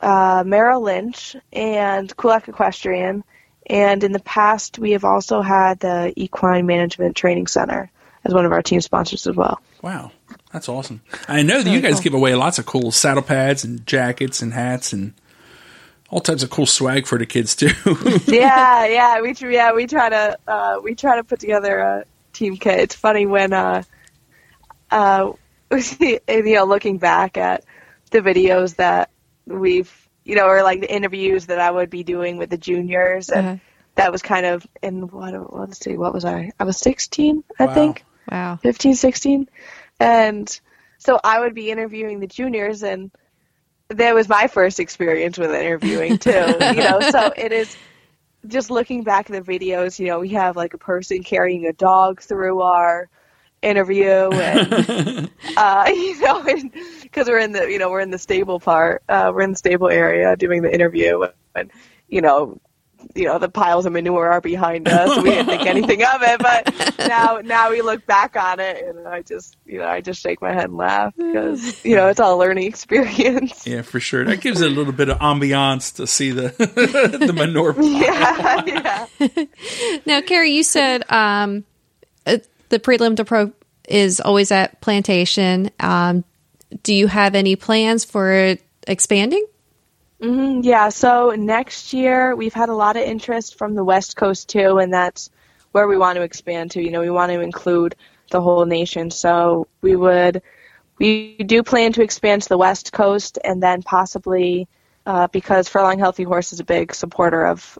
uh, 0.00 0.44
Merrill 0.46 0.82
Lynch, 0.82 1.34
and 1.52 2.14
Kulak 2.16 2.48
Equestrian. 2.48 3.24
And 3.66 4.02
in 4.02 4.12
the 4.12 4.20
past, 4.20 4.78
we 4.78 4.92
have 4.92 5.04
also 5.04 5.40
had 5.40 5.80
the 5.80 6.12
Equine 6.16 6.66
Management 6.66 7.16
Training 7.16 7.46
Center 7.46 7.90
as 8.24 8.34
one 8.34 8.44
of 8.44 8.52
our 8.52 8.62
team 8.62 8.80
sponsors 8.80 9.26
as 9.26 9.36
well. 9.36 9.60
Wow, 9.82 10.12
that's 10.52 10.68
awesome! 10.68 11.02
I 11.28 11.42
know 11.42 11.62
that 11.62 11.70
you 11.70 11.80
guys 11.80 11.94
cool. 11.94 12.02
give 12.02 12.14
away 12.14 12.34
lots 12.34 12.58
of 12.58 12.66
cool 12.66 12.92
saddle 12.92 13.22
pads 13.22 13.64
and 13.64 13.84
jackets 13.86 14.42
and 14.42 14.52
hats 14.52 14.92
and 14.92 15.14
all 16.12 16.20
types 16.20 16.42
of 16.42 16.50
cool 16.50 16.66
swag 16.66 17.06
for 17.06 17.18
the 17.18 17.26
kids 17.26 17.56
too. 17.56 17.70
yeah, 18.26 18.86
yeah, 18.86 19.20
we 19.20 19.34
yeah 19.50 19.72
we 19.72 19.86
try 19.86 20.08
to 20.08 20.38
uh, 20.46 20.80
we 20.82 20.94
try 20.94 21.16
to 21.16 21.24
put 21.24 21.40
together 21.40 21.78
a 21.78 22.04
team 22.32 22.56
kit. 22.56 22.80
It's 22.80 22.94
funny 22.94 23.26
when 23.26 23.52
uh, 23.52 23.82
uh, 24.90 25.32
you 26.00 26.20
know 26.28 26.64
looking 26.64 26.98
back 26.98 27.36
at 27.36 27.64
the 28.10 28.20
videos 28.20 28.76
that 28.76 29.10
we've 29.46 30.01
you 30.24 30.34
know 30.36 30.46
or 30.46 30.62
like 30.62 30.80
the 30.80 30.92
interviews 30.94 31.46
that 31.46 31.58
I 31.60 31.70
would 31.70 31.90
be 31.90 32.04
doing 32.04 32.36
with 32.38 32.50
the 32.50 32.58
juniors 32.58 33.30
and. 33.30 33.48
Uh-huh. 33.48 33.56
that 33.96 34.10
was 34.12 34.22
kind 34.22 34.46
of 34.46 34.66
in 34.82 35.02
what 35.08 35.34
let's 35.54 35.78
see 35.78 35.96
what 35.98 36.14
was 36.14 36.24
I 36.24 36.50
I 36.58 36.64
was 36.64 36.78
16 36.78 37.44
I 37.58 37.66
Wow. 37.66 37.74
think 37.74 38.04
Wow. 38.30 38.58
15 38.62 38.94
16 38.94 39.48
and 40.00 40.60
so 40.98 41.20
I 41.22 41.40
would 41.40 41.54
be 41.54 41.70
interviewing 41.70 42.20
the 42.20 42.26
juniors 42.26 42.82
and 42.82 43.10
that 43.90 44.14
was 44.14 44.28
my 44.28 44.46
first 44.48 44.80
experience 44.80 45.38
with 45.38 45.50
interviewing 45.52 46.18
too 46.18 46.62
you 46.66 46.82
know 46.82 47.02
so 47.02 47.32
it 47.36 47.52
is 47.52 47.76
just 48.46 48.70
looking 48.70 49.02
back 49.04 49.30
at 49.30 49.44
the 49.44 49.52
videos 49.52 49.98
you 49.98 50.06
know 50.08 50.20
we 50.20 50.30
have 50.30 50.56
like 50.56 50.74
a 50.74 50.78
person 50.78 51.22
carrying 51.22 51.66
a 51.66 51.72
dog 51.72 52.20
through 52.22 52.60
our 52.62 53.08
interview 53.62 54.06
and 54.32 55.30
uh, 55.56 55.84
you 55.88 56.20
know 56.20 56.42
because 57.02 57.28
we're 57.28 57.38
in 57.38 57.52
the 57.52 57.70
you 57.70 57.78
know 57.78 57.90
we're 57.90 58.00
in 58.00 58.10
the 58.10 58.18
stable 58.18 58.58
part 58.60 59.02
uh, 59.08 59.30
we're 59.34 59.42
in 59.42 59.50
the 59.52 59.56
stable 59.56 59.88
area 59.88 60.36
doing 60.36 60.62
the 60.62 60.72
interview 60.72 61.22
and 61.54 61.70
you 62.08 62.20
know 62.20 62.58
you 63.16 63.24
know 63.24 63.36
the 63.38 63.48
piles 63.48 63.84
of 63.84 63.92
manure 63.92 64.28
are 64.30 64.40
behind 64.40 64.88
us 64.88 65.16
we 65.22 65.30
didn't 65.30 65.46
think 65.46 65.66
anything 65.66 66.02
of 66.04 66.22
it 66.22 66.38
but 66.40 66.98
now 67.08 67.40
now 67.42 67.68
we 67.70 67.82
look 67.82 68.06
back 68.06 68.36
on 68.36 68.60
it 68.60 68.84
and 68.86 69.08
i 69.08 69.20
just 69.22 69.56
you 69.66 69.78
know 69.78 69.86
i 69.86 70.00
just 70.00 70.22
shake 70.22 70.40
my 70.40 70.52
head 70.52 70.66
and 70.66 70.76
laugh 70.76 71.12
because 71.16 71.84
you 71.84 71.96
know 71.96 72.06
it's 72.06 72.20
all 72.20 72.36
a 72.36 72.38
learning 72.38 72.64
experience 72.66 73.66
Yeah, 73.66 73.82
for 73.82 73.98
sure. 73.98 74.24
That 74.24 74.40
gives 74.40 74.60
it 74.60 74.70
a 74.70 74.74
little 74.74 74.92
bit 74.92 75.08
of 75.08 75.18
ambiance 75.18 75.96
to 75.96 76.06
see 76.06 76.30
the 76.30 76.48
the 77.26 77.32
manure. 77.32 77.74
yeah 77.80 78.62
yeah 78.66 79.06
Now, 80.06 80.20
Carrie, 80.20 80.52
you 80.52 80.62
said 80.62 81.02
um, 81.10 81.64
the 82.72 82.80
prelim 82.80 83.14
to 83.16 83.24
pro 83.24 83.52
is 83.88 84.20
always 84.20 84.50
at 84.50 84.80
Plantation. 84.80 85.70
Um, 85.78 86.24
do 86.82 86.94
you 86.94 87.06
have 87.06 87.34
any 87.34 87.54
plans 87.54 88.04
for 88.04 88.56
expanding? 88.88 89.44
Mhm, 90.20 90.64
Yeah, 90.64 90.88
so 90.88 91.34
next 91.36 91.92
year 91.92 92.34
we've 92.34 92.54
had 92.54 92.70
a 92.70 92.74
lot 92.74 92.96
of 92.96 93.02
interest 93.02 93.58
from 93.58 93.74
the 93.74 93.84
West 93.84 94.16
Coast 94.16 94.48
too, 94.48 94.78
and 94.78 94.92
that's 94.92 95.30
where 95.72 95.86
we 95.86 95.98
want 95.98 96.16
to 96.16 96.22
expand 96.22 96.70
to. 96.72 96.82
You 96.82 96.90
know, 96.90 97.00
we 97.00 97.10
want 97.10 97.30
to 97.32 97.40
include 97.40 97.94
the 98.30 98.40
whole 98.40 98.64
nation. 98.64 99.10
So 99.10 99.66
we 99.82 99.94
would, 99.94 100.40
we 100.98 101.36
do 101.36 101.62
plan 101.62 101.92
to 101.94 102.02
expand 102.02 102.42
to 102.42 102.48
the 102.48 102.58
West 102.58 102.92
Coast, 102.92 103.38
and 103.44 103.62
then 103.62 103.82
possibly 103.82 104.66
uh, 105.04 105.26
because 105.28 105.68
Furlong 105.68 105.98
Healthy 105.98 106.22
Horse 106.22 106.52
is 106.52 106.60
a 106.60 106.64
big 106.64 106.94
supporter 106.94 107.44
of 107.44 107.78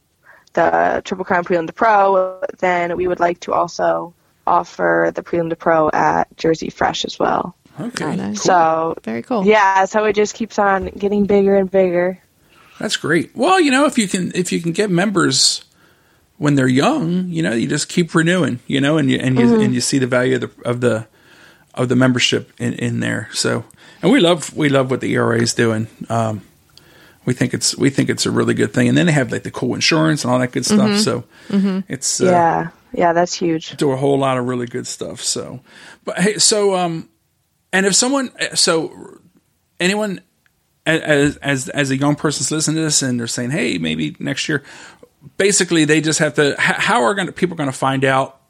the 0.52 1.00
Triple 1.04 1.24
Crown 1.24 1.44
Prelim 1.44 1.66
to 1.66 1.72
Pro, 1.72 2.42
then 2.58 2.96
we 2.96 3.06
would 3.08 3.20
like 3.20 3.40
to 3.40 3.52
also 3.52 4.12
offer 4.46 5.10
the 5.14 5.22
Prelim 5.22 5.50
to 5.50 5.56
Pro 5.56 5.88
at 5.90 6.34
Jersey 6.36 6.70
Fresh 6.70 7.04
as 7.04 7.18
well. 7.18 7.54
Okay, 7.80 8.16
nice. 8.16 8.38
cool. 8.38 8.44
So 8.44 8.94
Very 9.02 9.22
cool. 9.22 9.46
yeah, 9.46 9.84
so 9.86 10.04
it 10.04 10.14
just 10.14 10.34
keeps 10.34 10.58
on 10.58 10.86
getting 10.86 11.24
bigger 11.26 11.56
and 11.56 11.70
bigger. 11.70 12.18
That's 12.78 12.96
great. 12.96 13.34
Well, 13.34 13.60
you 13.60 13.70
know, 13.70 13.86
if 13.86 13.96
you 13.98 14.08
can 14.08 14.32
if 14.34 14.52
you 14.52 14.60
can 14.60 14.72
get 14.72 14.90
members 14.90 15.64
when 16.36 16.54
they're 16.56 16.66
young, 16.68 17.28
you 17.28 17.42
know, 17.42 17.52
you 17.52 17.68
just 17.68 17.88
keep 17.88 18.14
renewing, 18.14 18.58
you 18.66 18.80
know, 18.80 18.98
and 18.98 19.10
you 19.10 19.18
and 19.18 19.38
you 19.38 19.60
and 19.60 19.72
you 19.74 19.80
see 19.80 19.98
the 19.98 20.06
value 20.06 20.34
of 20.36 20.40
the 20.40 20.50
of 20.68 20.80
the 20.80 21.06
of 21.74 21.88
the 21.88 21.96
membership 21.96 22.52
in, 22.58 22.74
in 22.74 23.00
there. 23.00 23.28
So, 23.32 23.64
and 24.02 24.10
we 24.12 24.20
love 24.20 24.54
we 24.54 24.68
love 24.68 24.90
what 24.90 25.00
the 25.00 25.14
ERA 25.14 25.40
is 25.40 25.54
doing. 25.54 25.86
Um, 26.10 26.42
we 27.24 27.32
think 27.34 27.54
it's 27.54 27.76
we 27.76 27.88
think 27.88 28.10
it's 28.10 28.26
a 28.26 28.30
really 28.30 28.54
good 28.54 28.74
thing. 28.74 28.88
And 28.88 28.98
then 28.98 29.06
they 29.06 29.12
have 29.12 29.30
like 29.30 29.44
the 29.44 29.50
cool 29.50 29.74
insurance 29.74 30.24
and 30.24 30.32
all 30.32 30.38
that 30.40 30.52
good 30.52 30.66
stuff. 30.66 30.98
So 30.98 31.24
it's 31.88 32.20
uh, 32.20 32.24
Yeah, 32.24 32.68
yeah, 32.92 33.12
that's 33.12 33.34
huge. 33.34 33.76
do 33.76 33.92
a 33.92 33.96
whole 33.96 34.18
lot 34.18 34.38
of 34.38 34.46
really 34.46 34.66
good 34.66 34.86
stuff. 34.86 35.20
So, 35.20 35.60
but 36.04 36.18
hey, 36.18 36.38
so 36.38 36.74
um, 36.76 37.08
and 37.72 37.86
if 37.86 37.94
someone, 37.94 38.30
so 38.54 39.18
anyone 39.80 40.20
as 40.86 41.36
as 41.38 41.68
as 41.68 41.90
a 41.90 41.96
young 41.96 42.16
person's 42.16 42.50
listening 42.50 42.76
to 42.76 42.82
this 42.82 43.02
and 43.02 43.18
they're 43.18 43.26
saying, 43.26 43.50
hey, 43.50 43.78
maybe 43.78 44.16
next 44.18 44.48
year, 44.48 44.62
basically 45.36 45.84
they 45.84 46.00
just 46.00 46.18
have 46.18 46.34
to. 46.34 46.54
How 46.58 47.02
are 47.02 47.14
going 47.14 47.26
to 47.26 47.32
people 47.32 47.56
going 47.56 47.70
to 47.70 47.76
find 47.76 48.04
out 48.04 48.40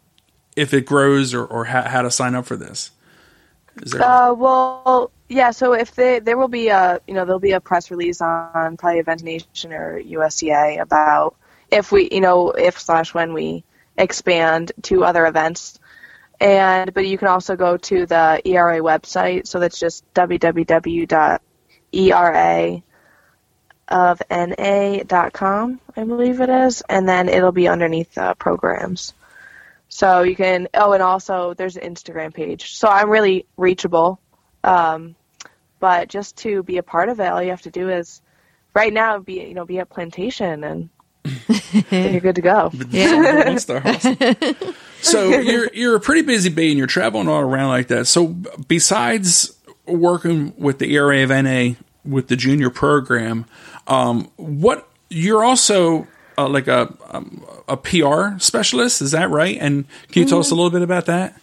if 0.57 0.75
it 0.75 0.87
grows 0.87 1.35
or 1.35 1.45
or 1.45 1.65
how, 1.65 1.83
how 1.83 2.03
to 2.03 2.11
sign 2.11 2.35
up 2.35 2.47
for 2.47 2.57
this? 2.57 2.91
Is 3.83 3.93
there? 3.93 4.03
Uh, 4.03 4.35
well, 4.35 5.11
yeah. 5.29 5.51
So 5.51 5.73
if 5.73 5.95
they 5.95 6.19
there 6.19 6.37
will 6.37 6.49
be 6.49 6.69
a 6.69 7.01
you 7.07 7.15
know 7.15 7.25
there'll 7.25 7.41
be 7.41 7.53
a 7.53 7.61
press 7.61 7.91
release 7.91 8.21
on 8.21 8.77
probably 8.77 9.01
Event 9.01 9.23
Nation 9.23 9.73
or 9.73 10.01
USEA 10.03 10.81
about 10.81 11.37
if 11.71 11.93
we 11.93 12.09
you 12.11 12.21
know 12.21 12.51
if 12.51 12.79
slash 12.79 13.15
when 13.15 13.33
we 13.33 13.65
expand 13.97 14.73
to 14.83 15.05
other 15.05 15.27
events. 15.27 15.79
And 16.41 16.93
but 16.93 17.07
you 17.07 17.19
can 17.19 17.29
also 17.29 17.55
go 17.57 17.77
to 17.77 18.07
the 18.07 18.41
ERA 18.45 18.81
website. 18.81 19.47
So 19.47 19.61
that's 19.61 19.79
just 19.79 20.05
www.era 20.15 21.11
I 25.97 26.05
believe 26.05 26.41
it 26.41 26.49
is, 26.49 26.83
and 26.89 27.09
then 27.09 27.29
it'll 27.29 27.53
be 27.53 27.69
underneath 27.69 28.17
uh, 28.17 28.35
programs. 28.35 29.13
So 29.89 30.23
you 30.23 30.35
can. 30.35 30.69
Oh, 30.75 30.93
and 30.93 31.03
also 31.03 31.55
there's 31.55 31.77
an 31.77 31.95
Instagram 31.95 32.33
page. 32.33 32.75
So 32.75 32.89
I'm 32.89 33.11
really 33.11 33.47
reachable. 33.57 34.19
Um, 34.65 35.15
but 35.81 36.09
just 36.09 36.37
to 36.39 36.63
be 36.63 36.79
a 36.79 36.83
part 36.83 37.09
of 37.09 37.21
it, 37.21 37.27
all 37.27 37.43
you 37.43 37.51
have 37.51 37.63
to 37.63 37.71
do 37.71 37.91
is 37.91 38.23
right 38.75 38.93
now 38.93 39.19
be 39.19 39.35
you 39.35 39.55
know 39.55 39.67
be 39.67 39.79
at 39.81 39.91
plantation 39.91 40.65
and 40.65 40.89
you're 41.91 42.21
good 42.21 42.37
to 42.37 42.43
go. 42.43 42.71
Yeah. 42.91 43.47
One 43.47 43.59
star. 43.59 43.83
Awesome. 43.85 44.75
so 45.00 45.41
you're 45.41 45.69
you're 45.75 45.97
a 45.97 46.00
pretty 46.00 46.23
busy 46.23 46.49
bee 46.49 46.71
and 46.71 46.79
you're 46.79 46.87
traveling 46.87 47.29
all 47.29 47.41
around 47.41 47.71
like 47.71 47.88
that. 47.88 48.07
So 48.07 48.29
besides 48.29 49.55
working 49.87 50.55
with 50.57 50.79
the 50.79 50.95
ERA 50.95 51.23
of 51.25 51.31
NA 51.31 51.75
with 52.05 52.29
the 52.29 52.37
junior 52.37 52.71
program, 52.71 53.47
um, 53.87 54.31
what 54.37 54.88
you're 55.09 55.43
also 55.43 56.07
uh, 56.38 56.49
like 56.49 56.69
a 56.69 56.95
um, 57.11 57.45
a 57.69 57.76
PR 57.76 58.38
specialist, 58.38 59.02
is 59.02 59.11
that 59.12 59.31
right? 59.31 59.57
And 59.61 59.87
can 60.11 60.23
you 60.23 60.29
tell 60.29 60.38
us 60.38 60.50
a 60.50 60.55
little 60.55 60.71
bit 60.71 60.83
about 60.83 61.07
that? 61.07 61.41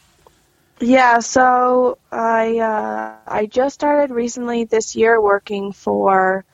Yeah, 0.82 1.20
so 1.20 1.98
I 2.12 2.60
uh, 2.60 3.16
I 3.28 3.46
just 3.48 3.76
started 3.76 4.14
recently 4.14 4.64
this 4.64 4.96
year 4.96 5.20
working 5.20 5.74
for 5.74 6.46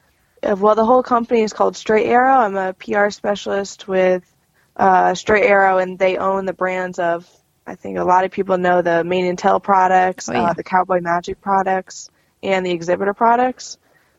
well 0.54 0.76
the 0.76 0.86
whole 0.86 1.04
company 1.04 1.42
is 1.42 1.54
called 1.54 1.76
Straight 1.76 2.06
Arrow. 2.08 2.36
I'm 2.36 2.56
a 2.56 2.74
PR 2.74 3.10
specialist 3.10 3.88
with 3.88 4.24
uh, 4.76 5.14
Straight 5.16 5.46
Arrow, 5.46 5.78
and 5.80 5.98
they 5.98 6.18
own 6.18 6.46
the 6.46 6.54
brands 6.54 7.00
of 7.00 7.30
I 7.68 7.76
think 7.76 7.98
a 7.98 8.04
lot 8.04 8.26
of 8.26 8.32
people 8.32 8.58
know 8.58 8.82
the 8.82 9.04
Mane 9.04 9.26
and 9.26 9.40
Tail 9.40 9.60
products, 9.60 10.30
Oh, 10.30 10.34
yeah. 10.34 10.44
uh, 10.44 10.54
the 10.54 10.64
Cowboy 10.64 11.02
Magic 11.02 11.42
products, 11.42 12.10
and 12.44 12.66
the 12.66 12.72
Exhibitor 12.72 13.14
products. 13.14 13.78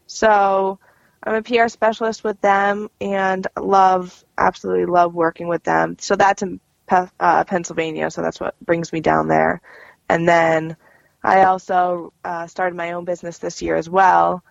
So 0.08 0.78
I'm 1.22 1.34
a 1.36 1.42
PR 1.42 1.68
specialist 1.68 2.24
with 2.24 2.40
them, 2.40 2.90
and 3.00 3.46
love 3.60 4.24
absolutely 4.36 4.86
love 4.86 5.14
working 5.14 5.46
with 5.48 5.62
them. 5.62 5.96
So 6.00 6.16
that's 6.16 6.42
in 6.42 6.60
Pe- 6.86 7.08
uh, 7.20 7.44
Pennsylvania, 7.44 8.10
so 8.10 8.22
that's 8.22 8.40
what 8.40 8.58
brings 8.60 8.92
me 8.92 9.00
down 9.00 9.28
there. 9.28 9.60
And 10.08 10.28
then 10.28 10.76
I 11.22 11.44
also 11.44 12.12
uh, 12.24 12.46
started 12.46 12.76
my 12.76 12.92
own 12.92 13.04
business 13.04 13.38
this 13.38 13.62
year 13.62 13.76
as 13.76 13.88
well. 13.88 14.42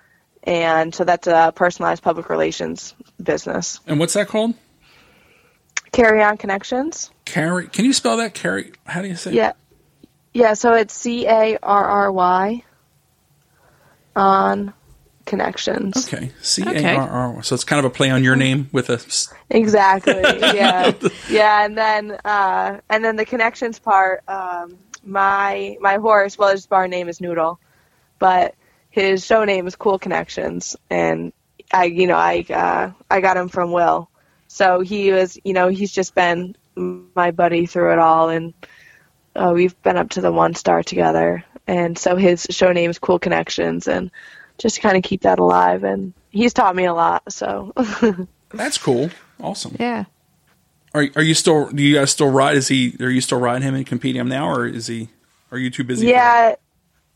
And 0.45 0.93
so 0.93 1.03
that's 1.03 1.27
a 1.27 1.51
personalized 1.55 2.03
public 2.03 2.29
relations 2.29 2.93
business. 3.21 3.79
And 3.87 3.99
what's 3.99 4.13
that 4.13 4.27
called? 4.27 4.53
Carry 5.91 6.21
On 6.21 6.37
Connections. 6.37 7.09
Carry. 7.25 7.67
Can 7.67 7.85
you 7.85 7.93
spell 7.93 8.17
that? 8.17 8.33
Carry. 8.33 8.73
How 8.85 9.01
do 9.01 9.07
you 9.07 9.15
say? 9.15 9.31
it? 9.31 9.35
Yeah. 9.35 9.53
Yeah, 10.33 10.53
so 10.53 10.73
it's 10.73 10.93
C 10.93 11.25
A 11.27 11.57
R 11.63 11.85
R 11.85 12.11
Y 12.11 12.63
on 14.15 14.73
Connections. 15.25 16.07
Okay. 16.13 16.31
C 16.41 16.61
A 16.67 16.95
R 16.97 17.09
R. 17.09 17.43
So 17.43 17.55
it's 17.55 17.63
kind 17.63 17.79
of 17.79 17.85
a 17.85 17.89
play 17.95 18.11
on 18.11 18.23
your 18.23 18.35
name 18.35 18.69
with 18.71 18.89
a. 18.89 18.95
s- 18.95 19.33
Exactly. 19.49 20.13
Yeah. 20.21 20.91
yeah, 21.29 21.65
and 21.65 21.77
then 21.77 22.11
uh 22.23 22.79
and 22.89 23.03
then 23.03 23.15
the 23.15 23.25
connections 23.25 23.79
part, 23.79 24.23
um 24.27 24.77
my 25.03 25.77
my 25.81 25.95
horse, 25.95 26.37
well 26.37 26.51
his 26.51 26.67
bar 26.67 26.87
name 26.87 27.09
is 27.09 27.19
Noodle, 27.21 27.59
but 28.19 28.53
his 28.95 29.25
show 29.25 29.43
name 29.43 29.67
is 29.67 29.75
Cool 29.75 29.99
Connections 29.99 30.75
and 30.89 31.33
I 31.71 31.85
you 31.85 32.07
know, 32.07 32.15
I 32.15 32.45
uh 32.49 32.91
I 33.09 33.21
got 33.21 33.37
him 33.37 33.49
from 33.49 33.71
Will. 33.71 34.09
So 34.47 34.79
he 34.79 35.11
was 35.11 35.37
you 35.43 35.53
know, 35.53 35.67
he's 35.67 35.91
just 35.91 36.15
been 36.15 36.55
my 36.75 37.31
buddy 37.31 37.65
through 37.65 37.93
it 37.93 37.99
all 37.99 38.29
and 38.29 38.53
uh, 39.35 39.51
we've 39.53 39.79
been 39.83 39.97
up 39.97 40.09
to 40.11 40.21
the 40.21 40.31
one 40.31 40.55
star 40.55 40.81
together 40.81 41.43
and 41.67 41.97
so 41.97 42.15
his 42.15 42.47
show 42.49 42.71
name 42.71 42.89
is 42.89 42.99
Cool 42.99 43.19
Connections 43.19 43.87
and 43.87 44.09
just 44.57 44.75
to 44.75 44.81
kind 44.81 44.95
of 44.95 45.03
keep 45.03 45.23
that 45.23 45.39
alive 45.39 45.83
and 45.83 46.13
he's 46.29 46.53
taught 46.53 46.75
me 46.75 46.85
a 46.85 46.93
lot 46.93 47.21
so 47.31 47.73
That's 48.55 48.77
cool. 48.77 49.09
Awesome. 49.39 49.75
Yeah. 49.79 50.05
Are 50.93 51.05
are 51.15 51.21
you 51.21 51.33
still? 51.33 51.69
Do 51.69 51.83
you 51.83 51.95
guys 51.95 52.11
still 52.11 52.31
ride? 52.31 52.55
Is 52.55 52.69
he? 52.69 52.95
Are 53.01 53.09
you 53.09 53.21
still 53.21 53.39
riding 53.39 53.63
him 53.63 53.75
and 53.75 53.85
competing 53.85 54.21
him 54.21 54.29
now, 54.29 54.49
or 54.49 54.65
is 54.65 54.87
he? 54.87 55.09
Are 55.51 55.57
you 55.57 55.69
too 55.69 55.83
busy? 55.83 56.05
for? 56.05 56.11
Yeah. 56.11 56.55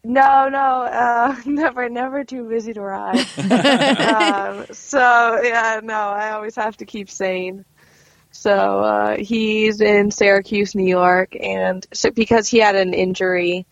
No, 0.04 0.50
no, 0.50 0.84
uh, 0.84 1.36
never, 1.46 1.90
never 1.90 2.24
too 2.24 2.48
busy 2.50 2.74
to 2.74 2.82
ride. 2.82 3.30
um, 4.00 4.66
so 4.72 5.42
yeah, 5.44 5.82
no, 5.84 5.94
I 5.96 6.32
always 6.32 6.56
have 6.56 6.78
to 6.78 6.86
keep 6.86 7.10
sane. 7.10 7.66
So 8.32 8.82
uh, 8.82 9.18
he's 9.18 9.82
in 9.82 10.12
Syracuse, 10.12 10.76
New 10.76 10.88
York, 10.88 11.36
and 11.40 11.86
so 11.94 12.12
because 12.12 12.48
he 12.50 12.60
had 12.60 12.76
an 12.76 12.94
injury 12.94 13.68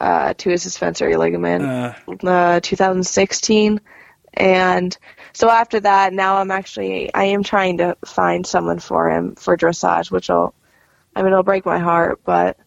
uh, 0.00 0.34
to 0.34 0.50
his 0.50 0.62
suspensory 0.62 1.16
ligament, 1.16 1.62
Uh, 1.62 1.94
uh, 2.24 2.60
2016, 2.62 3.80
And 4.34 4.96
so 5.32 5.50
after 5.50 5.80
that, 5.80 6.12
now 6.12 6.36
I'm 6.38 6.50
actually 6.50 7.12
I 7.14 7.24
am 7.26 7.42
trying 7.44 7.78
to 7.78 7.96
find 8.06 8.46
someone 8.46 8.80
for 8.80 9.10
him 9.10 9.36
for 9.36 9.56
dressage, 9.56 10.10
which 10.10 10.28
will, 10.28 10.54
I 11.16 11.22
mean, 11.22 11.32
it'll 11.32 11.44
break 11.44 11.66
my 11.66 11.78
heart, 11.78 12.20
but 12.24 12.58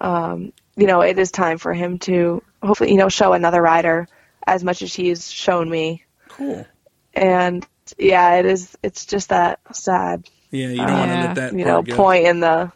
um, 0.00 0.52
you 0.76 0.86
know, 0.86 1.00
it 1.02 1.18
is 1.18 1.30
time 1.30 1.58
for 1.58 1.72
him 1.74 1.98
to 2.00 2.42
hopefully 2.62 2.90
you 2.92 2.98
know 2.98 3.08
show 3.08 3.32
another 3.32 3.62
rider 3.62 4.08
as 4.46 4.62
much 4.64 4.82
as 4.82 4.94
he's 4.94 5.30
shown 5.30 5.68
me. 5.68 6.04
Cool. 6.28 6.66
And 7.14 7.66
yeah, 7.98 8.34
it 8.36 8.46
is. 8.46 8.76
It's 8.82 9.06
just 9.06 9.30
that 9.30 9.60
sad, 9.72 10.28
Yeah, 10.50 10.68
you 10.68 10.76
don't 10.76 10.98
want 10.98 11.10
to 11.10 11.16
Yeah. 11.16 11.24
let 11.26 11.34
that 11.36 11.52
you 11.54 11.64
know, 11.64 11.82
go. 11.82 11.94
point 11.96 12.26
in 12.26 12.40
the 12.40 12.70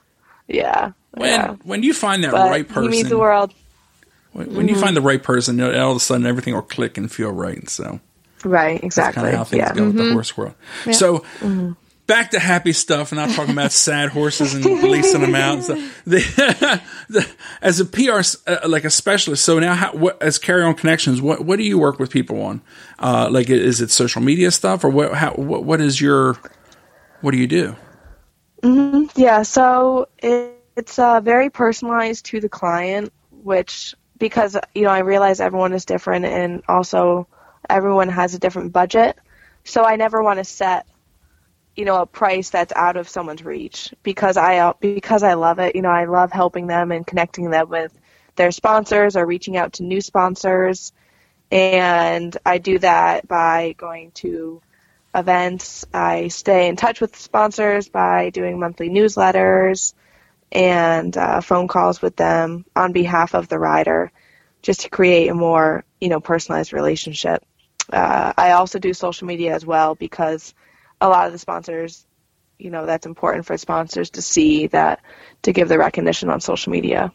yeah. 0.49 0.93
When 1.13 1.29
yeah. 1.31 1.55
when 1.65 1.83
you 1.83 1.93
find 1.95 2.25
that 2.25 2.33
But 2.33 2.51
right 2.51 2.67
he 2.67 2.73
person, 2.73 2.91
means 2.91 3.09
the 3.09 3.19
world. 3.19 3.53
when, 4.33 4.55
when 4.55 4.69
you 4.69 4.75
Mm-hmm. 4.75 4.83
find 4.83 4.97
the 4.97 5.01
right 5.03 5.23
person, 5.23 5.61
all 5.61 5.91
of 5.91 5.97
a 5.97 6.01
sudden 6.01 6.27
everything 6.27 6.55
will 6.55 6.63
click 6.63 6.97
and 6.97 7.11
feel 7.11 7.31
right. 7.33 7.69
So 7.69 8.01
Right, 8.45 8.83
Exactly. 8.83 8.93
that's 8.93 9.15
kind 9.17 9.29
of 9.29 9.35
how 9.35 9.45
things 9.45 9.59
yeah. 9.61 9.75
go 9.75 9.87
with 9.87 9.97
the 9.97 10.13
horse 10.13 10.37
world. 10.37 10.55
So. 10.93 11.19
Mm-hmm. 11.41 11.73
Back 12.11 12.33
to 12.33 12.41
happy 12.41 12.73
stuff, 12.73 13.13
and 13.13 13.21
not 13.21 13.31
talking 13.31 13.53
about 13.53 13.71
sad 13.87 14.09
horses 14.11 14.55
and 14.55 14.65
releasing 14.65 15.21
them 15.21 15.37
out. 15.37 15.63
So 15.63 15.75
the, 16.05 16.83
the, 17.09 17.31
as 17.63 17.79
a 17.79 17.85
PR, 17.85 18.23
uh, 18.51 18.69
like 18.69 18.85
a 18.85 18.91
specialist, 18.91 19.45
so 19.45 19.61
now 19.61 19.75
how, 19.75 19.93
what, 19.93 20.21
as 20.21 20.37
carry 20.37 20.65
on 20.65 20.75
connections, 20.75 21.23
what 21.23 21.45
what 21.45 21.57
do 21.57 21.63
you 21.63 21.79
work 21.79 22.01
with 22.01 22.11
people 22.11 22.43
on? 22.43 22.63
Uh, 22.99 23.29
like, 23.31 23.49
is 23.49 23.81
it 23.81 23.93
social 23.93 24.23
media 24.23 24.51
stuff, 24.51 24.83
or 24.83 24.91
what? 24.91 25.15
How, 25.15 25.35
what, 25.35 25.63
what 25.63 25.81
is 25.81 26.01
your, 26.01 26.37
what 27.21 27.31
do 27.31 27.39
you 27.39 27.47
do? 27.47 27.77
Yeah, 29.15 29.43
so 29.43 30.09
it, 30.19 30.61
it's 30.77 30.99
uh, 30.99 31.21
very 31.21 31.49
personalized 31.49 32.27
to 32.27 32.41
the 32.41 32.49
client, 32.49 33.13
which 33.31 33.95
because 34.19 34.57
you 34.75 34.83
know 34.83 34.91
I 34.91 34.99
realize 35.01 35.41
everyone 35.41 35.73
is 35.73 35.85
different 35.85 36.25
and 36.25 36.63
also 36.69 37.29
everyone 37.69 38.09
has 38.09 38.35
a 38.35 38.39
different 38.39 38.73
budget. 38.73 39.17
So 39.65 39.85
I 39.85 39.97
never 39.97 40.23
want 40.23 40.39
to 40.39 40.45
set 40.45 40.87
you 41.81 41.87
know 41.87 42.03
a 42.03 42.07
price 42.07 42.51
that's 42.51 42.75
out 42.77 42.99
of 42.99 43.09
someone's 43.09 43.43
reach 43.43 43.95
because 44.03 44.37
I 44.37 44.59
uh, 44.59 44.75
because 44.81 45.23
I 45.23 45.33
love 45.33 45.59
it. 45.61 45.75
You 45.75 45.81
know, 45.81 45.89
I 45.89 46.05
love 46.05 46.31
helping 46.31 46.67
them 46.67 46.93
and 46.93 47.07
connecting 47.07 47.49
them 47.49 47.71
with 47.71 47.99
their 48.37 48.51
sponsors 48.51 49.17
or 49.17 49.25
reaching 49.25 49.57
out 49.57 49.73
to 49.75 49.83
new 49.83 50.03
sponsors. 50.03 50.93
And 51.51 52.37
I 52.45 52.59
do 52.59 52.79
that 52.81 53.27
by 53.27 53.75
going 53.79 54.11
to 54.17 54.61
events. 55.15 55.87
I 55.95 56.29
stay 56.29 56.69
in 56.69 56.77
touch 56.77 57.01
with 57.01 57.17
sponsors 57.17 57.89
by 57.89 58.29
doing 58.29 58.61
monthly 58.61 58.91
newsletters 58.91 59.95
and 60.53 61.17
uh, 61.17 61.41
phone 61.41 61.67
calls 61.67 62.03
with 62.03 62.15
them 62.15 62.67
on 62.77 62.93
behalf 62.93 63.35
of 63.35 63.49
the 63.49 63.59
rider, 63.59 64.13
just 64.61 64.83
to 64.83 64.91
create 64.91 65.29
a 65.29 65.35
more 65.35 65.83
you 65.99 66.11
know 66.11 66.21
personalized 66.21 66.75
relationship. 66.75 67.43
Uh, 67.91 68.35
I 68.37 68.51
also 68.51 68.79
do 68.79 68.93
social 68.93 69.27
media 69.27 69.55
as 69.55 69.65
well 69.65 69.95
because 69.95 70.53
a 71.01 71.09
lot 71.09 71.27
of 71.27 71.33
the 71.33 71.39
sponsors, 71.39 72.07
you 72.59 72.71
know, 72.71 72.87
that's 72.87 73.07
important 73.07 73.47
for 73.47 73.57
sponsors 73.57 74.11
to 74.11 74.23
see 74.23 74.67
that 74.69 75.01
to 75.43 75.53
give 75.53 75.69
the 75.69 75.79
recognition 75.79 76.29
on 76.31 76.41
social 76.41 76.73
media. 76.73 77.13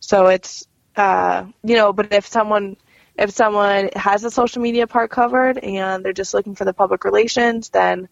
So 0.00 0.26
it's 0.26 0.66
uh, 0.96 1.46
you 1.62 1.76
know, 1.76 1.92
but 1.92 2.12
if 2.12 2.26
someone 2.26 2.76
if 3.18 3.30
someone 3.30 3.90
has 3.96 4.22
the 4.22 4.30
social 4.30 4.62
media 4.62 4.86
part 4.86 5.10
covered 5.10 5.58
and 5.58 6.04
they're 6.04 6.12
just 6.12 6.34
looking 6.34 6.54
for 6.54 6.64
the 6.64 6.72
public 6.72 7.04
relations, 7.04 7.68
then 7.68 8.08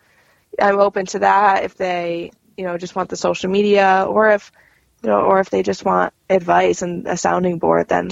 I'm 0.60 0.80
open 0.80 1.06
to 1.06 1.20
that. 1.20 1.64
If 1.64 1.76
they, 1.76 2.32
you 2.56 2.64
know, 2.64 2.76
just 2.76 2.96
want 2.96 3.08
the 3.08 3.16
social 3.16 3.48
media, 3.48 4.06
or 4.08 4.30
if, 4.30 4.50
you 5.02 5.08
know, 5.08 5.20
or 5.20 5.38
if 5.38 5.50
they 5.50 5.62
just 5.62 5.84
want 5.84 6.12
advice 6.28 6.82
and 6.82 7.06
a 7.06 7.16
sounding 7.16 7.58
board, 7.58 7.88
then, 7.88 8.10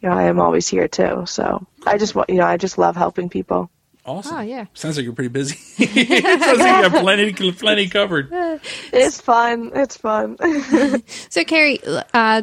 you 0.00 0.08
know, 0.08 0.14
I 0.14 0.24
am 0.24 0.38
always 0.38 0.68
here 0.68 0.86
too. 0.86 1.24
So 1.26 1.66
I 1.84 1.98
just, 1.98 2.14
want, 2.14 2.30
you 2.30 2.36
know, 2.36 2.46
I 2.46 2.58
just 2.58 2.78
love 2.78 2.96
helping 2.96 3.28
people. 3.28 3.68
Awesome. 4.06 4.36
Oh, 4.36 4.40
yeah. 4.40 4.66
Sounds 4.72 4.96
like 4.96 5.04
you're 5.04 5.12
pretty 5.12 5.28
busy. 5.28 5.56
Sounds 5.56 5.88
like 5.90 6.58
you 6.58 6.90
have 6.90 6.92
plenty, 6.92 7.32
plenty 7.52 7.88
covered. 7.88 8.32
It's 8.92 9.20
fun. 9.20 9.72
It's 9.74 9.96
fun. 9.96 10.36
So, 11.28 11.44
Carrie, 11.44 11.80
uh, 12.14 12.42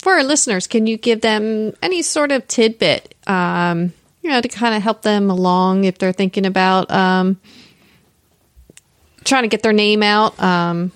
for 0.00 0.14
our 0.14 0.24
listeners, 0.24 0.66
can 0.66 0.86
you 0.86 0.96
give 0.96 1.20
them 1.20 1.72
any 1.80 2.02
sort 2.02 2.32
of 2.32 2.46
tidbit, 2.48 3.14
um, 3.26 3.92
you 4.22 4.30
know, 4.30 4.40
to 4.40 4.48
kind 4.48 4.74
of 4.74 4.82
help 4.82 5.02
them 5.02 5.30
along 5.30 5.84
if 5.84 5.98
they're 5.98 6.12
thinking 6.12 6.46
about 6.46 6.90
um, 6.90 7.40
trying 9.24 9.44
to 9.44 9.48
get 9.48 9.62
their 9.62 9.72
name 9.72 10.02
out? 10.02 10.38
Um, 10.42 10.92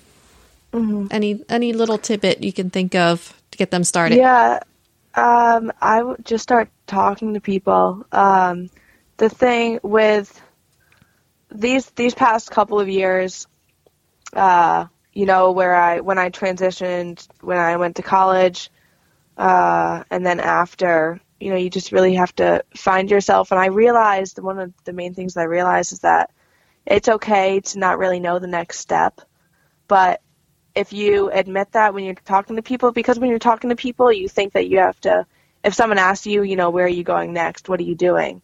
Any 0.73 1.43
any 1.49 1.73
little 1.73 1.97
tidbit 1.97 2.43
you 2.43 2.53
can 2.53 2.69
think 2.69 2.93
of 2.93 3.33
to 3.51 3.57
get 3.57 3.71
them 3.71 3.83
started? 3.83 4.17
Yeah, 4.17 4.59
um, 5.15 5.71
I 5.81 6.03
would 6.03 6.23
just 6.25 6.43
start 6.43 6.69
talking 6.85 7.33
to 7.33 7.39
people. 7.39 8.05
The 9.19 9.29
thing 9.29 9.81
with 9.83 10.41
these 11.51 11.85
these 11.91 12.15
past 12.15 12.51
couple 12.51 12.79
of 12.79 12.87
years, 12.87 13.47
uh, 14.33 14.85
you 15.13 15.25
know, 15.25 15.51
where 15.51 15.75
I 15.75 15.99
when 15.99 16.17
I 16.17 16.29
transitioned, 16.29 17.27
when 17.41 17.57
I 17.57 17.75
went 17.75 17.97
to 17.97 18.01
college, 18.01 18.71
uh, 19.37 20.05
and 20.09 20.25
then 20.25 20.39
after, 20.39 21.19
you 21.37 21.49
know, 21.49 21.57
you 21.57 21.69
just 21.69 21.91
really 21.91 22.15
have 22.15 22.33
to 22.37 22.63
find 22.77 23.11
yourself. 23.11 23.51
And 23.51 23.59
I 23.59 23.65
realized 23.67 24.39
one 24.39 24.57
of 24.57 24.73
the 24.85 24.93
main 24.93 25.13
things 25.13 25.35
I 25.35 25.43
realized 25.43 25.91
is 25.91 25.99
that 25.99 26.31
it's 26.85 27.09
okay 27.09 27.59
to 27.59 27.79
not 27.79 27.99
really 27.99 28.21
know 28.21 28.39
the 28.39 28.47
next 28.47 28.79
step, 28.79 29.19
but 29.89 30.21
if 30.75 30.93
you 30.93 31.29
admit 31.29 31.73
that 31.73 31.93
when 31.93 32.05
you're 32.05 32.15
talking 32.15 32.55
to 32.55 32.61
people, 32.61 32.93
because 32.93 33.19
when 33.19 33.29
you're 33.29 33.39
talking 33.39 33.69
to 33.69 33.75
people, 33.75 34.13
you 34.13 34.29
think 34.29 34.53
that 34.53 34.69
you 34.69 34.79
have 34.79 35.01
to, 35.01 35.25
if 35.63 35.73
someone 35.73 35.97
asks 35.97 36.25
you, 36.25 36.43
you 36.43 36.55
know, 36.55 36.69
where 36.69 36.85
are 36.85 36.87
you 36.87 37.03
going 37.03 37.33
next? 37.33 37.67
What 37.67 37.81
are 37.81 37.83
you 37.83 37.95
doing? 37.95 38.41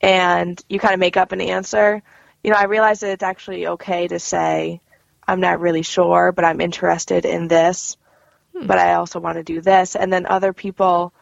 And 0.00 0.62
you 0.68 0.78
kind 0.78 0.94
of 0.94 1.00
make 1.00 1.16
up 1.16 1.32
an 1.32 1.40
answer. 1.40 2.02
You 2.42 2.50
know, 2.50 2.56
I 2.56 2.64
realize 2.64 3.00
that 3.00 3.10
it's 3.10 3.22
actually 3.22 3.66
okay 3.66 4.08
to 4.08 4.18
say, 4.18 4.80
I'm 5.26 5.40
not 5.40 5.60
really 5.60 5.82
sure, 5.82 6.32
but 6.32 6.44
I'm 6.44 6.60
interested 6.60 7.24
in 7.24 7.48
this, 7.48 7.96
hmm. 8.56 8.66
but 8.66 8.78
I 8.78 8.94
also 8.94 9.20
want 9.20 9.36
to 9.36 9.42
do 9.42 9.60
this. 9.60 9.96
And 9.96 10.12
then 10.12 10.26
other 10.26 10.52
people, 10.52 11.12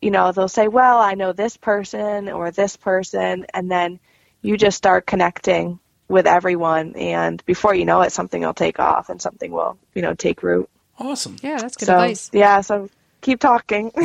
you 0.00 0.10
know, 0.10 0.32
they'll 0.32 0.48
say, 0.48 0.68
well, 0.68 0.98
I 0.98 1.14
know 1.14 1.32
this 1.32 1.56
person 1.56 2.28
or 2.28 2.50
this 2.50 2.76
person. 2.76 3.46
And 3.52 3.70
then 3.70 3.98
you 4.42 4.56
just 4.56 4.76
start 4.76 5.06
connecting 5.06 5.80
with 6.08 6.26
everyone. 6.26 6.94
And 6.96 7.44
before 7.44 7.74
you 7.74 7.84
know 7.84 8.02
it, 8.02 8.12
something 8.12 8.42
will 8.42 8.54
take 8.54 8.78
off 8.78 9.08
and 9.08 9.20
something 9.20 9.50
will, 9.50 9.78
you 9.94 10.02
know, 10.02 10.14
take 10.14 10.42
root. 10.42 10.68
Awesome. 10.98 11.36
Yeah, 11.42 11.56
that's 11.56 11.76
good 11.76 11.86
so, 11.86 11.94
advice. 11.94 12.30
yeah, 12.32 12.60
so 12.60 12.90
keep 13.20 13.40
talking. 13.40 13.90
keep 13.98 14.00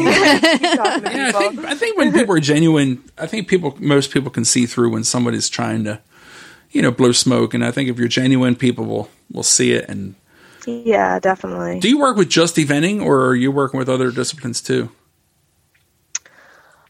talking 0.76 1.12
Yeah, 1.12 1.30
I 1.30 1.32
think 1.32 1.66
I 1.66 1.76
think 1.76 1.98
when 1.98 2.14
people 2.14 2.36
are 2.36 2.40
genuine, 2.40 3.04
I 3.18 3.28
think 3.28 3.48
people 3.48 3.76
most 3.80 4.12
people 4.12 4.30
can 4.32 4.46
see 4.46 4.66
through 4.66 4.92
when 4.92 5.04
somebody's 5.04 5.50
trying 5.50 5.84
to, 5.86 6.00
you 6.72 6.82
know, 6.82 6.92
blow 6.92 7.12
smoke. 7.12 7.54
And 7.54 7.64
I 7.66 7.72
think 7.72 7.90
if 7.90 7.98
you're 8.00 8.08
genuine, 8.08 8.56
people 8.56 8.86
will 8.86 9.10
will 9.32 9.44
see 9.44 9.72
it. 9.74 9.88
And 9.90 10.16
yeah, 10.68 11.20
definitely. 11.20 11.80
do 11.80 11.90
you 11.90 12.00
work 12.00 12.18
with 12.18 12.30
just 12.30 12.56
eventing, 12.58 13.04
or 13.04 13.26
are 13.28 13.36
you 13.36 13.52
working 13.52 13.78
with 13.78 13.90
other 13.90 14.12
disciplines 14.12 14.62
too? 14.62 14.90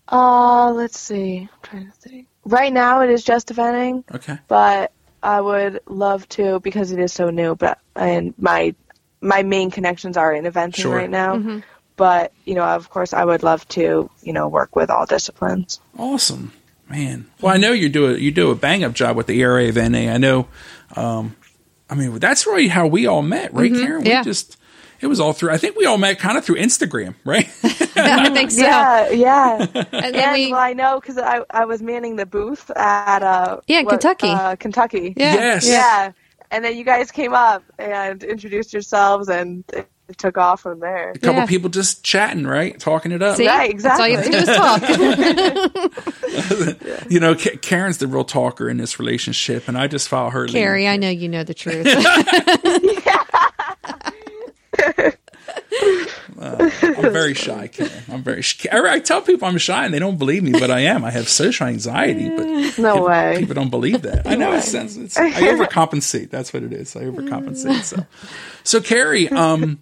Uh, 0.07 0.71
let's 0.71 0.99
see. 0.99 1.39
I'm 1.51 1.59
trying 1.63 1.85
to 1.87 1.91
think. 1.93 2.27
Right 2.45 2.71
now 2.71 3.01
it 3.01 3.09
is 3.09 3.23
just 3.23 3.49
eventing, 3.49 4.03
Okay. 4.13 4.37
but 4.47 4.91
I 5.23 5.41
would 5.41 5.79
love 5.87 6.29
to 6.29 6.59
because 6.59 6.91
it 6.91 6.99
is 6.99 7.11
so 7.11 7.31
new. 7.31 7.55
But 7.55 7.79
and 7.95 8.33
my 8.37 8.75
my 9.21 9.41
main 9.41 9.71
connections 9.71 10.15
are 10.17 10.31
in 10.33 10.45
eventing 10.45 10.75
Sure. 10.75 10.95
right 10.95 11.09
now. 11.09 11.61
But 11.95 12.33
you 12.45 12.55
know, 12.55 12.63
of 12.63 12.89
course, 12.89 13.13
I 13.13 13.23
would 13.25 13.43
love 13.43 13.67
to 13.69 14.09
you 14.21 14.33
know 14.33 14.47
work 14.47 14.75
with 14.75 14.89
all 14.89 15.05
disciplines. 15.05 15.79
Awesome, 15.97 16.51
man. 16.89 17.27
Well, 17.41 17.53
I 17.53 17.57
know 17.57 17.71
you 17.71 17.89
do 17.89 18.13
a 18.13 18.17
you 18.17 18.31
do 18.31 18.51
a 18.51 18.55
bang 18.55 18.83
up 18.83 18.93
job 18.93 19.15
with 19.15 19.27
the 19.27 19.39
ERA 19.41 19.69
of 19.69 19.75
NA. 19.75 20.11
I 20.11 20.17
know. 20.17 20.47
Um, 20.95 21.35
I 21.89 21.95
mean, 21.95 22.17
that's 22.19 22.45
really 22.45 22.67
how 22.67 22.87
we 22.87 23.05
all 23.07 23.21
met, 23.21 23.53
right, 23.53 23.71
Karen? 23.71 24.03
We 24.03 24.09
yeah. 24.09 24.23
just 24.23 24.57
it 25.01 25.07
was 25.07 25.19
all 25.19 25.33
through. 25.33 25.51
I 25.51 25.57
think 25.57 25.75
we 25.77 25.85
all 25.85 25.97
met 25.97 26.19
kind 26.19 26.37
of 26.37 26.43
through 26.43 26.55
Instagram, 26.57 27.15
right? 27.23 27.47
I 27.63 28.29
think 28.33 28.51
so. 28.51 28.61
Yeah, 28.61 29.09
yeah. 29.11 29.67
And 29.91 30.15
And 30.15 30.33
we, 30.33 30.51
well, 30.51 30.59
I 30.61 30.73
know 30.73 30.99
because 30.99 31.17
I 31.17 31.43
I 31.49 31.65
was 31.65 31.81
manning 31.81 32.15
the 32.15 32.25
booth 32.25 32.69
at 32.71 33.21
uh 33.23 33.61
Yeah, 33.67 33.83
what- 33.83 33.91
Kentucky. 33.91 34.29
Uh, 34.29 34.55
Kentucky. 34.55 35.13
yeah, 35.15 35.33
Yes. 35.33 35.67
Yeah. 35.69 36.11
And 36.51 36.63
then 36.63 36.77
you 36.77 36.83
guys 36.83 37.11
came 37.11 37.33
up 37.33 37.63
and 37.79 38.23
introduced 38.23 38.71
yourselves, 38.73 39.29
and 39.29 39.63
it, 40.07 40.11
it 40.11 40.17
took 40.17 40.37
off 40.37 40.61
from 40.61 40.79
there. 40.79 41.11
a 41.11 41.17
couple 41.19 41.41
Yeah. 41.41 41.45
people 41.45 41.69
just 41.69 42.03
chatting, 42.03 42.45
right, 42.47 42.79
talking 42.79 43.11
it 43.11 43.21
up. 43.21 43.37
See? 43.37 43.47
Right, 43.47 43.77
That's 43.77 43.99
all 43.99 44.07
you 44.07 44.17
have 44.17 44.25
to 44.25 44.31
do 44.31 44.37
is 44.37 44.47
talk. 44.55 44.81
You 47.09 47.19
know, 47.19 47.35
Ka- 47.35 47.57
Karen's 47.61 47.99
the 47.99 48.07
real 48.07 48.23
talker 48.23 48.67
in 48.69 48.77
this 48.77 48.99
relationship, 48.99 49.67
and 49.67 49.77
I 49.77 49.87
just 49.87 50.09
follow 50.09 50.31
her. 50.31 50.47
lead. 50.47 50.53
Carrie, 50.53 50.87
I 50.87 50.97
know 50.97 51.09
you 51.09 51.29
know 51.29 51.43
the 51.43 51.53
truth. 51.53 51.85
I'm 56.39 57.11
very 57.13 57.33
shy, 57.33 57.67
Karen. 57.67 57.91
I'm 58.11 58.23
very. 58.23 58.41
Sh- 58.41 58.65
I 58.71 58.93
I 58.95 58.99
tell 58.99 59.21
people 59.21 59.47
I'm 59.47 59.57
shy, 59.57 59.85
and 59.85 59.93
they 59.93 59.99
don't 59.99 60.17
believe 60.17 60.43
me, 60.43 60.51
but 60.51 60.69
I 60.71 60.81
am. 60.81 61.05
I 61.05 61.11
have 61.11 61.29
social 61.29 61.67
anxiety, 61.67 62.29
but 62.29 62.77
No 62.77 63.03
way. 63.05 63.37
people 63.39 63.55
don't 63.55 63.69
believe 63.69 64.01
that. 64.03 64.27
I 64.27 64.35
know 64.35 64.53
it 64.53 64.63
sounds. 64.63 64.97
It's, 64.97 65.17
I 65.17 65.31
overcompensate. 65.31 66.29
That's 66.29 66.53
what 66.53 66.63
it 66.63 66.73
is. 66.73 66.95
I 66.95 67.01
overcompensate. 67.03 67.83
So, 67.83 68.05
so 68.63 68.81
Carrie, 68.81 69.29
um, 69.29 69.81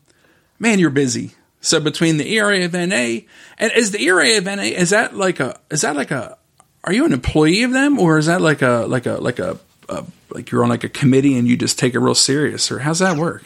man, 0.59 0.79
you're 0.79 0.89
busy. 0.89 1.31
So 1.61 1.79
between 1.79 2.17
the 2.17 2.29
ERA 2.35 2.65
of 2.65 2.73
NA 2.73 3.21
and 3.57 3.71
is 3.75 3.91
the 3.91 4.01
ERA 4.03 4.37
of 4.37 4.45
NA 4.45 4.63
is 4.63 4.89
that 4.89 5.15
like 5.15 5.39
a 5.39 5.59
is 5.71 5.81
that 5.81 5.95
like 5.95 6.11
a 6.11 6.37
are 6.83 6.91
you 6.91 7.05
an 7.05 7.13
employee 7.13 7.63
of 7.63 7.71
them, 7.71 7.97
or 7.99 8.17
is 8.17 8.25
that 8.25 8.41
like 8.41 8.61
a 8.61 8.85
like 8.87 9.05
a 9.05 9.13
like 9.13 9.39
a, 9.39 9.57
a 9.87 10.03
like 10.31 10.51
you're 10.51 10.63
on 10.63 10.69
like 10.69 10.83
a 10.83 10.89
committee 10.89 11.37
and 11.37 11.47
you 11.47 11.55
just 11.55 11.79
take 11.79 11.93
it 11.93 11.99
real 11.99 12.15
serious, 12.15 12.69
or 12.71 12.79
how's 12.79 12.99
that 12.99 13.17
work? 13.17 13.43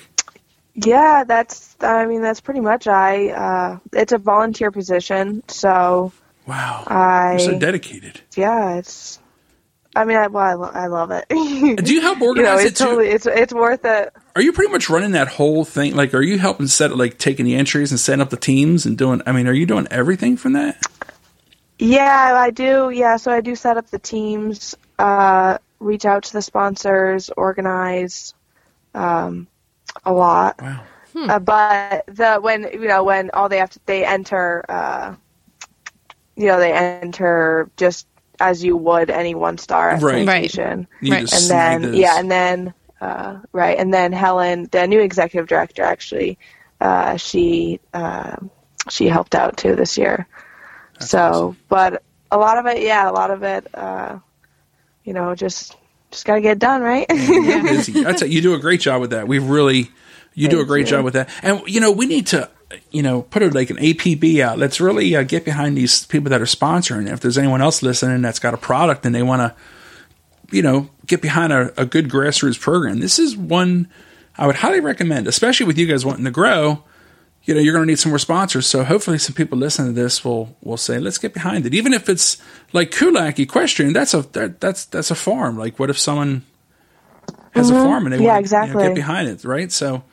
Yeah, 0.74 1.24
that's. 1.24 1.76
I 1.80 2.06
mean, 2.08 2.22
that's 2.24 2.42
pretty 2.42 2.60
much. 2.62 2.88
I. 2.88 3.30
Uh, 3.30 3.80
it's 3.94 4.12
a 4.14 4.18
volunteer 4.18 4.72
position, 4.72 5.44
so 5.48 6.12
Wow, 6.48 6.84
I. 6.88 7.32
you're 7.34 7.40
so 7.40 7.60
dedicated. 7.60 8.22
yeah, 8.36 8.76
it's. 8.78 9.20
I 9.96 10.06
mean, 10.06 10.18
I, 10.18 10.28
well, 10.28 10.44
I, 10.44 10.54
lo- 10.54 10.72
I 10.72 10.88
love 10.88 11.10
it. 11.12 11.26
Do 11.30 11.94
you 11.94 12.02
help 12.02 12.18
you 12.20 12.24
know, 12.24 12.30
organize 12.30 12.64
it's 12.66 12.80
it 12.80 12.84
too? 12.84 12.90
totally. 12.90 13.10
It's 13.10 13.26
it's 13.28 13.54
worth 13.54 13.86
it. 13.86 14.14
Are 14.38 14.42
you 14.42 14.54
pretty 14.54 14.72
much 14.72 14.88
running 14.88 15.14
that 15.14 15.30
whole 15.30 15.66
thing? 15.66 15.96
Like, 15.96 16.14
are 16.14 16.22
you 16.22 16.38
helping 16.38 16.68
set 16.68 16.96
like 16.96 17.18
taking 17.18 17.44
the 17.44 17.56
entries 17.56 17.90
and 17.90 18.00
setting 18.00 18.22
up 18.22 18.30
the 18.30 18.38
teams 18.38 18.86
and 18.86 18.96
doing? 18.96 19.20
I 19.26 19.32
mean, 19.32 19.48
are 19.48 19.52
you 19.52 19.66
doing 19.66 19.88
everything 19.90 20.38
from 20.38 20.54
that? 20.54 20.80
Yeah, 21.80 22.36
I 22.38 22.52
do. 22.52 22.92
Yeah, 22.92 23.18
so 23.18 23.32
I 23.32 23.42
do 23.42 23.56
set 23.56 23.78
up 23.78 23.90
the 23.90 23.98
teams, 23.98 24.76
uh, 25.00 25.58
reach 25.80 26.06
out 26.06 26.26
to 26.26 26.34
the 26.34 26.44
sponsors, 26.44 27.32
organize, 27.36 28.36
um, 28.94 29.48
a 30.06 30.14
lot. 30.14 30.62
Wow. 30.62 30.84
Uh, 31.16 31.40
but 31.40 32.06
the 32.06 32.38
when 32.40 32.70
you 32.74 32.88
know 32.88 33.04
when 33.04 33.32
all 33.32 33.50
they 33.50 33.58
have 33.58 33.72
to 33.72 33.80
they 33.88 34.06
enter, 34.06 34.64
uh, 34.70 35.16
you 36.36 36.46
know 36.46 36.60
they 36.60 36.74
enter 36.74 37.72
just 37.76 38.06
as 38.40 38.64
you 38.64 38.78
would 38.78 39.10
any 39.10 39.34
one 39.34 39.58
star 39.58 39.98
Right. 39.98 40.28
Right. 40.28 40.56
You 40.56 40.86
Right. 41.02 41.22
just 41.22 41.52
and 41.52 41.82
then 41.84 41.94
yeah, 41.96 42.20
and 42.20 42.30
then 42.30 42.76
uh, 43.02 43.40
right, 43.52 43.78
and 43.78 43.94
then 43.94 44.12
Helen, 44.12 44.68
the 44.72 44.88
new 44.88 45.00
executive 45.00 45.48
director, 45.48 45.84
actually, 45.84 46.38
uh, 46.82 47.18
she 47.18 47.80
uh, 47.94 48.38
she 48.90 49.08
helped 49.08 49.36
out 49.36 49.58
too 49.58 49.76
this 49.76 49.98
year. 49.98 50.28
so, 51.00 51.20
awesome. 51.20 51.58
but 51.70 52.04
a 52.32 52.38
lot 52.38 52.58
of 52.58 52.66
it, 52.66 52.82
yeah, 52.82 53.10
a 53.10 53.12
lot 53.12 53.32
of 53.32 53.44
it, 53.44 53.68
uh, 53.74 54.20
you 55.04 55.14
know, 55.14 55.36
just 55.36 55.76
just 56.12 56.26
gotta 56.26 56.42
get 56.42 56.60
done, 56.60 56.82
right? 56.82 57.06
You're 57.10 57.64
busy. 57.64 57.92
You, 57.94 58.16
you 58.28 58.42
do 58.42 58.54
a 58.54 58.60
great 58.60 58.82
job 58.82 59.02
with 59.02 59.12
that. 59.12 59.28
We 59.28 59.40
really, 59.40 59.92
you 60.34 60.48
do 60.48 60.60
a 60.60 60.66
great 60.66 60.86
you. 60.86 60.92
job 60.92 61.06
with 61.06 61.14
that. 61.14 61.30
And 61.42 61.62
you 61.68 61.80
know, 61.80 61.92
we 61.92 62.06
need 62.06 62.28
to, 62.28 62.50
you 62.92 63.04
know, 63.04 63.22
put 63.24 63.44
a, 63.44 63.50
like 63.50 63.70
an 63.70 63.78
APB 63.78 64.40
out. 64.40 64.58
Let's 64.58 64.80
really 64.80 65.16
uh, 65.16 65.24
get 65.24 65.46
behind 65.46 65.78
these 65.78 66.06
people 66.06 66.30
that 66.30 66.42
are 66.42 66.46
sponsoring. 66.46 67.12
If 67.12 67.20
there's 67.20 67.38
anyone 67.38 67.62
else 67.62 67.84
listening 67.84 68.22
that's 68.22 68.40
got 68.40 68.54
a 68.54 68.58
product 68.58 69.06
and 69.06 69.14
they 69.14 69.24
want 69.24 69.42
to, 69.42 69.56
you 70.52 70.62
know, 70.62 70.90
get 71.06 71.22
behind 71.22 71.54
a, 71.54 71.82
a 71.82 71.86
good 71.86 72.10
grassroots 72.10 72.60
program, 72.60 73.00
this 73.00 73.20
is 73.20 73.36
one 73.38 73.88
I 74.38 74.46
would 74.48 74.56
highly 74.58 74.80
recommend, 74.80 75.28
especially 75.28 75.66
with 75.66 75.78
you 75.78 75.88
guys 75.88 76.06
wanting 76.06 76.26
to 76.26 76.32
grow. 76.32 76.84
You 77.44 77.54
know, 77.54 77.62
you're 77.62 77.74
going 77.74 77.86
to 77.86 77.88
need 77.92 77.98
some 78.00 78.12
more 78.12 78.20
sponsors. 78.20 78.68
So 78.68 78.84
hopefully, 78.84 79.18
some 79.18 79.34
people 79.34 79.58
listening 79.58 79.96
to 79.96 80.02
this 80.02 80.24
will 80.26 80.56
will 80.62 80.76
say, 80.78 81.00
"Let's 81.00 81.18
get 81.18 81.34
behind 81.34 81.66
it." 81.66 81.74
Even 81.74 81.94
if 81.94 82.10
it's 82.10 82.38
like 82.74 82.92
Kulak 82.92 83.40
Equestrian, 83.40 83.94
that's 83.94 84.14
a 84.14 84.22
that, 84.34 84.60
that's 84.60 84.84
that's 84.86 85.12
a 85.12 85.16
farm. 85.16 85.58
Like, 85.58 85.80
what 85.80 85.90
if 85.90 85.98
someone 85.98 86.44
has 87.52 87.70
a 87.70 87.74
farm 87.74 88.06
and 88.06 88.14
they 88.14 88.18
Mm-hmm. 88.18 88.26
Yeah, 88.26 88.34
want 88.34 88.38
to 88.38 88.40
exactly. 88.42 88.76
Mm-hmm. 88.84 88.88
get 88.90 88.96
behind 88.96 89.28
it, 89.30 89.44
right? 89.46 89.72
So 89.72 90.04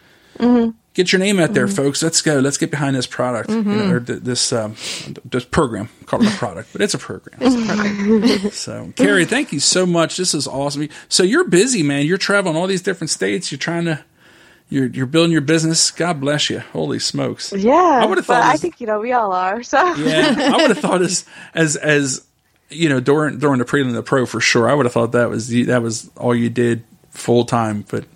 get 0.95 1.13
your 1.13 1.19
name 1.19 1.39
out 1.39 1.53
there, 1.53 1.67
mm-hmm. 1.67 1.75
folks. 1.75 2.03
Let's 2.03 2.23
go. 2.23 2.39
Let's 2.39 2.57
get 2.57 2.71
behind 2.71 2.97
this 2.97 3.07
product 3.07 3.51
you 3.51 3.63
know, 3.63 3.91
or 3.91 4.01
mm-hmm. 4.01 4.05
th- 4.05 4.21
this 4.21 4.53
um, 4.53 4.77
this 5.25 5.45
program. 5.45 5.91
Call 6.07 6.23
it 6.23 6.33
a 6.33 6.37
product, 6.39 6.71
but 6.73 6.81
it's 6.81 6.95
a 6.95 6.99
program. 6.99 7.41
so, 8.51 8.93
Carrie, 8.97 9.23
mm-hmm. 9.23 9.31
thank 9.31 9.53
you 9.53 9.61
so 9.61 9.85
much. 9.85 10.17
This 10.17 10.33
is 10.33 10.47
awesome. 10.47 10.89
So 11.09 11.23
you're 11.23 11.45
busy, 11.45 11.83
man. 11.83 12.07
You're 12.07 12.19
traveling 12.19 12.57
all 12.57 12.67
these 12.67 12.83
different 12.83 13.11
states. 13.11 13.53
You're 13.53 13.59
trying 13.59 13.85
to. 13.85 14.03
You're, 14.71 14.87
you're 14.87 15.07
building 15.07 15.31
your 15.31 15.43
business. 15.43 15.91
God 15.91 16.23
bless 16.23 16.49
you. 16.49 16.61
Holy 16.61 16.99
smokes. 16.99 17.53
yeah, 17.53 18.01
I 18.03 18.07
would've 18.07 18.25
thought 18.25 18.41
but 18.41 18.55
I 18.55 18.57
think 18.57 18.81
you 18.81 18.87
know 18.87 18.99
we 18.99 19.13
all 19.13 19.31
are. 19.31 19.63
So 19.63 19.77
Yeah, 19.97 20.35
I 20.39 20.57
would 20.57 20.71
have 20.71 20.79
thought 20.79 21.03
as 21.03 21.27
as 21.53 21.77
as 21.77 22.27
you 22.71 22.89
know 22.89 22.99
during 22.99 23.39
during 23.39 23.59
the 23.59 23.67
prelim 23.67 23.93
the 23.93 24.03
pro 24.03 24.25
for 24.25 24.41
sure. 24.41 24.69
I 24.69 24.75
would 24.75 24.87
have 24.87 24.93
thought 24.95 25.13
that 25.13 25.29
was 25.29 25.51
that 25.67 25.83
was 25.83 26.11
all 26.17 26.35
you 26.35 26.49
did 26.49 26.83
full 27.11 27.45
time, 27.45 27.85
but 27.91 28.07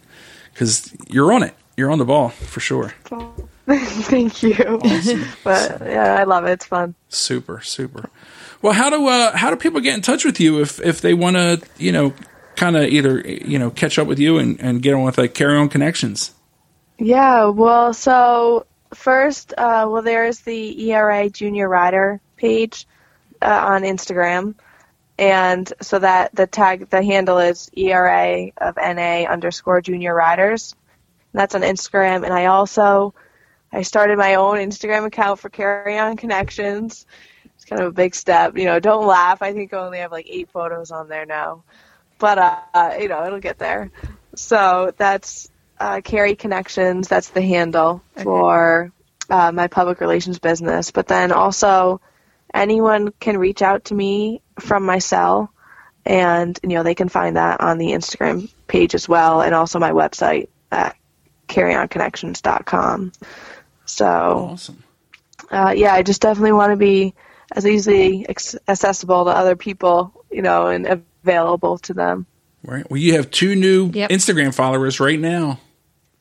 because 0.55 0.97
you're 1.07 1.33
on 1.33 1.43
it, 1.43 1.55
you're 1.79 1.93
on 1.93 1.99
the 1.99 2.05
ball 2.05 2.31
for 2.31 2.59
sure. 2.59 2.93
thank 3.69 4.43
you. 4.43 4.81
But 5.45 5.81
yeah, 5.81 6.17
I 6.19 6.25
love 6.25 6.45
it. 6.45 6.53
It's 6.53 6.67
fun. 6.67 6.97
Super, 7.09 7.61
super. 7.61 8.11
Well, 8.61 8.73
how 8.73 8.91
do 8.91 9.07
uh, 9.07 9.37
how 9.37 9.51
do 9.51 9.57
people 9.57 9.81
get 9.81 9.95
in 9.95 10.03
touch 10.03 10.25
with 10.25 10.41
you 10.41 10.61
if 10.61 10.81
if 10.81 11.01
they 11.01 11.15
want 11.15 11.37
to 11.37 11.63
you 11.79 11.93
know 11.93 12.13
kind 12.57 12.77
of 12.77 12.85
either 12.85 13.21
you 13.21 13.59
know 13.59 13.71
catch 13.71 13.99
up 13.99 14.09
with 14.09 14.19
you 14.19 14.39
and, 14.39 14.61
and 14.61 14.83
get 14.83 14.95
on 14.95 15.05
with 15.05 15.19
like 15.19 15.35
carry 15.35 15.57
on 15.57 15.69
connections? 15.69 16.35
Yeah, 16.99 17.47
well, 17.47 17.95
so 17.95 18.67
first, 18.93 19.55
uh, 19.57 19.87
well, 19.89 20.03
there's 20.03 20.41
the 20.41 20.91
ERA 20.91 21.31
Junior 21.31 21.69
Rider 21.69 22.21
page 22.37 22.89
uh, 23.41 23.67
on 23.67 23.83
Instagram, 23.83 24.57
and 25.17 25.73
so 25.81 26.01
that 26.01 26.35
the 26.35 26.49
tag, 26.49 26.91
the 26.91 27.05
handle 27.05 27.39
is 27.39 27.71
ERA 27.77 28.51
of 28.57 28.77
NA 28.77 29.31
underscore 29.31 29.81
Junior 29.81 30.13
Riders. 30.13 30.75
And 31.33 31.41
that's 31.41 31.55
on 31.55 31.63
Instagram, 31.63 32.25
and 32.25 32.33
I 32.33 32.47
also 32.47 33.15
I 33.73 33.83
started 33.83 34.17
my 34.17 34.37
own 34.37 34.57
Instagram 34.57 35.05
account 35.05 35.41
for 35.41 35.51
Carry 35.51 35.99
On 35.99 36.17
Connections. 36.17 37.07
It's 37.55 37.65
kind 37.65 37.83
of 37.83 37.89
a 37.89 37.93
big 37.93 38.15
step, 38.15 38.57
you 38.57 38.65
know. 38.65 38.81
Don't 38.81 39.07
laugh. 39.07 39.43
I 39.43 39.53
think 39.53 39.75
I 39.75 39.79
only 39.79 39.99
have 39.99 40.13
like 40.13 40.27
eight 40.29 40.51
photos 40.51 40.91
on 40.91 41.09
there 41.09 41.27
now, 41.27 41.65
but 42.19 42.39
uh, 42.39 42.97
you 42.99 43.09
know, 43.09 43.27
it'll 43.27 43.41
get 43.41 43.59
there. 43.59 43.91
So 44.35 44.93
that's 44.97 45.51
uh, 45.79 46.01
Carry 46.03 46.35
Connections. 46.35 47.09
That's 47.09 47.29
the 47.31 47.43
handle 47.43 48.03
for 48.23 48.93
uh, 49.29 49.53
my 49.53 49.67
public 49.67 50.01
relations 50.01 50.39
business. 50.39 50.91
But 50.91 51.09
then 51.09 51.33
also, 51.33 52.01
anyone 52.55 53.13
can 53.21 53.37
reach 53.39 53.61
out 53.61 53.87
to 53.87 53.95
me 53.95 54.41
from 54.59 54.87
my 54.87 54.99
cell, 54.99 55.53
and 56.07 56.59
you 56.63 56.71
know 56.71 56.83
they 56.83 56.95
can 56.95 57.09
find 57.09 57.37
that 57.37 57.61
on 57.61 57.77
the 57.77 57.89
Instagram 57.89 58.51
page 58.67 58.95
as 58.95 59.09
well, 59.09 59.43
and 59.43 59.55
also 59.55 59.79
my 59.79 59.91
website 59.91 60.49
at 60.71 60.97
carryonconnections.com. 61.49 63.13
So 63.87 64.07
Awesome. 64.07 64.83
uh, 65.51 65.75
yeah, 65.77 65.95
I 65.95 66.03
just 66.03 66.21
definitely 66.21 66.53
want 66.53 66.73
to 66.73 66.77
be 66.77 67.15
as 67.53 67.67
easily 67.67 68.27
accessible 68.29 69.25
to 69.25 69.31
other 69.31 69.57
people, 69.57 70.13
you 70.31 70.43
know, 70.43 70.67
and 70.67 70.87
available 71.25 71.79
to 71.79 71.95
them. 71.95 72.27
Right. 72.63 72.89
Well, 72.91 72.99
you 72.99 73.15
have 73.15 73.31
two 73.31 73.55
new 73.55 73.91
Yep. 73.93 74.11
Instagram 74.11 74.53
followers 74.55 75.01
right 75.01 75.19
now. 75.19 75.59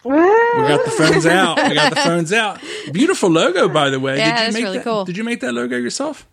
We 0.05 0.11
got 0.13 0.85
the 0.85 0.91
phones 0.91 1.25
out. 1.25 1.57
We 1.67 1.73
got 1.75 1.89
the 1.89 1.95
phones 2.01 2.31
out. 2.31 2.61
Beautiful 2.93 3.29
logo, 3.29 3.67
by 3.67 3.89
the 3.89 3.99
way. 3.99 4.17
Yeah, 4.17 4.25
did 4.25 4.31
you 4.31 4.37
that's 4.45 4.53
make 4.53 4.63
really 4.63 4.77
that, 4.77 4.83
cool. 4.85 5.03
Did 5.05 5.17
you 5.17 5.23
make 5.25 5.41
that 5.41 5.53
logo 5.53 5.75
yourself? 5.75 6.25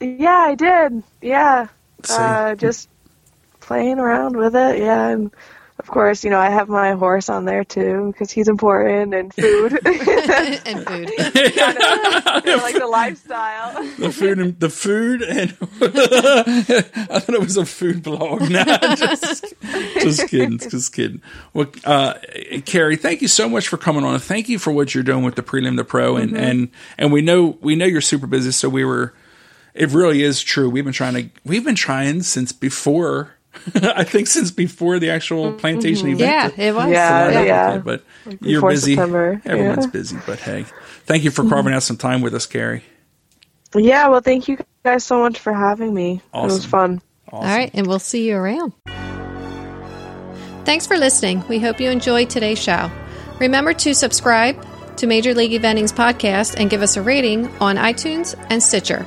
Yeah, 0.00 0.30
I 0.36 0.54
did. 0.54 1.02
Yeah. 1.22 1.68
Uh, 2.10 2.54
just 2.56 2.88
playing 3.60 3.98
around 3.98 4.36
with 4.36 4.54
it. 4.54 4.78
Yeah. 4.78 5.08
And 5.08 5.30
of 5.80 5.86
course, 5.86 6.24
you 6.24 6.30
know, 6.30 6.38
I 6.38 6.50
have 6.50 6.68
my 6.68 6.92
horse 6.92 7.30
on 7.30 7.46
there 7.46 7.64
too 7.64 8.12
because 8.12 8.30
he's 8.30 8.48
important 8.48 9.14
and 9.14 9.32
food. 9.32 9.72
and 9.86 10.86
food. 10.86 11.10
You 12.44 12.56
know, 12.56 12.62
like 12.62 12.74
the 12.74 12.86
lifestyle. 12.86 13.82
the 13.98 14.12
food 14.12 14.38
and 14.38 14.58
the 14.60 14.68
food 14.68 15.22
and 15.22 15.56
I 15.80 17.18
thought 17.18 17.34
it 17.34 17.40
was 17.40 17.56
a 17.56 17.64
food 17.64 18.02
blog. 18.02 18.50
No, 18.50 18.62
just, 18.94 19.54
just 19.94 20.28
kidding, 20.28 20.58
just 20.58 20.92
kidding. 20.92 21.22
Well, 21.54 21.66
uh, 21.84 22.14
Carrie, 22.66 22.96
thank 22.96 23.22
you 23.22 23.28
so 23.28 23.48
much 23.48 23.68
for 23.68 23.78
coming 23.78 24.04
on. 24.04 24.18
Thank 24.18 24.48
you 24.48 24.58
for 24.58 24.70
what 24.70 24.94
you're 24.94 25.04
doing 25.04 25.24
with 25.24 25.36
the 25.36 25.42
prelim 25.42 25.76
the 25.76 25.84
pro, 25.84 26.16
and 26.16 26.36
and 26.36 26.70
and 26.98 27.12
we 27.12 27.22
know 27.22 27.58
we 27.60 27.74
know 27.74 27.86
you're 27.86 28.00
super 28.00 28.26
busy. 28.26 28.50
So 28.52 28.68
we 28.68 28.84
were. 28.84 29.14
It 29.72 29.90
really 29.90 30.22
is 30.22 30.42
true. 30.42 30.68
We've 30.68 30.84
been 30.84 30.92
trying 30.92 31.14
to. 31.14 31.30
We've 31.44 31.64
been 31.64 31.74
trying 31.76 32.22
since 32.22 32.52
before. 32.52 33.34
I 33.74 34.04
think 34.04 34.28
since 34.28 34.50
before 34.50 34.98
the 34.98 35.10
actual 35.10 35.48
mm-hmm. 35.48 35.58
plantation 35.58 36.08
event. 36.08 36.20
Yeah, 36.20 36.48
to- 36.48 36.62
it 36.62 36.74
was. 36.74 36.90
Yeah, 36.90 37.08
to 37.08 37.24
line 37.24 37.36
up 37.36 37.46
yeah. 37.46 37.76
with 37.76 37.76
it, 37.76 37.84
But 38.24 38.42
you're 38.42 38.68
busy. 38.68 38.94
September, 38.94 39.42
Everyone's 39.44 39.86
yeah. 39.86 39.90
busy. 39.90 40.16
But 40.26 40.38
hey, 40.40 40.64
thank 41.04 41.24
you 41.24 41.30
for 41.30 41.42
mm-hmm. 41.42 41.50
carving 41.50 41.74
out 41.74 41.82
some 41.82 41.96
time 41.96 42.20
with 42.20 42.34
us, 42.34 42.46
Carrie. 42.46 42.84
yeah. 43.74 44.08
Well, 44.08 44.20
thank 44.20 44.48
you 44.48 44.58
guys 44.84 45.04
so 45.04 45.20
much 45.20 45.38
for 45.38 45.52
having 45.52 45.92
me. 45.92 46.22
It 46.34 46.42
was 46.42 46.64
fun. 46.64 47.02
Awesome. 47.28 47.48
All 47.48 47.56
right, 47.56 47.70
and 47.74 47.86
we'll 47.86 47.98
see 47.98 48.28
you 48.28 48.36
around. 48.36 48.72
Thanks 50.64 50.86
for 50.86 50.96
listening. 50.96 51.44
We 51.48 51.58
hope 51.58 51.80
you 51.80 51.90
enjoyed 51.90 52.30
today's 52.30 52.58
show. 52.58 52.90
Remember 53.40 53.72
to 53.74 53.94
subscribe 53.94 54.64
to 54.96 55.06
Major 55.06 55.34
League 55.34 55.52
Eventing's 55.52 55.92
podcast 55.92 56.56
and 56.58 56.68
give 56.68 56.82
us 56.82 56.96
a 56.96 57.02
rating 57.02 57.48
on 57.58 57.76
iTunes 57.76 58.34
and 58.50 58.62
Stitcher. 58.62 59.06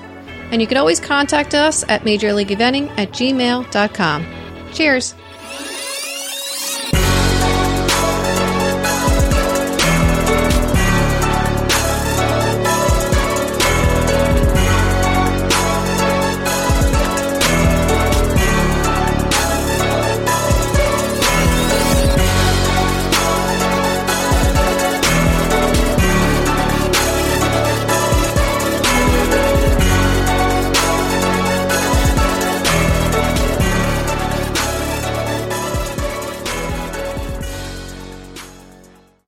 And 0.53 0.61
you 0.61 0.67
can 0.67 0.77
always 0.77 0.99
contact 0.99 1.55
us 1.55 1.83
at 1.89 2.03
majorleagueeventing 2.03 2.89
at 2.95 3.09
gmail.com. 3.09 4.25
Cheers. 4.71 5.15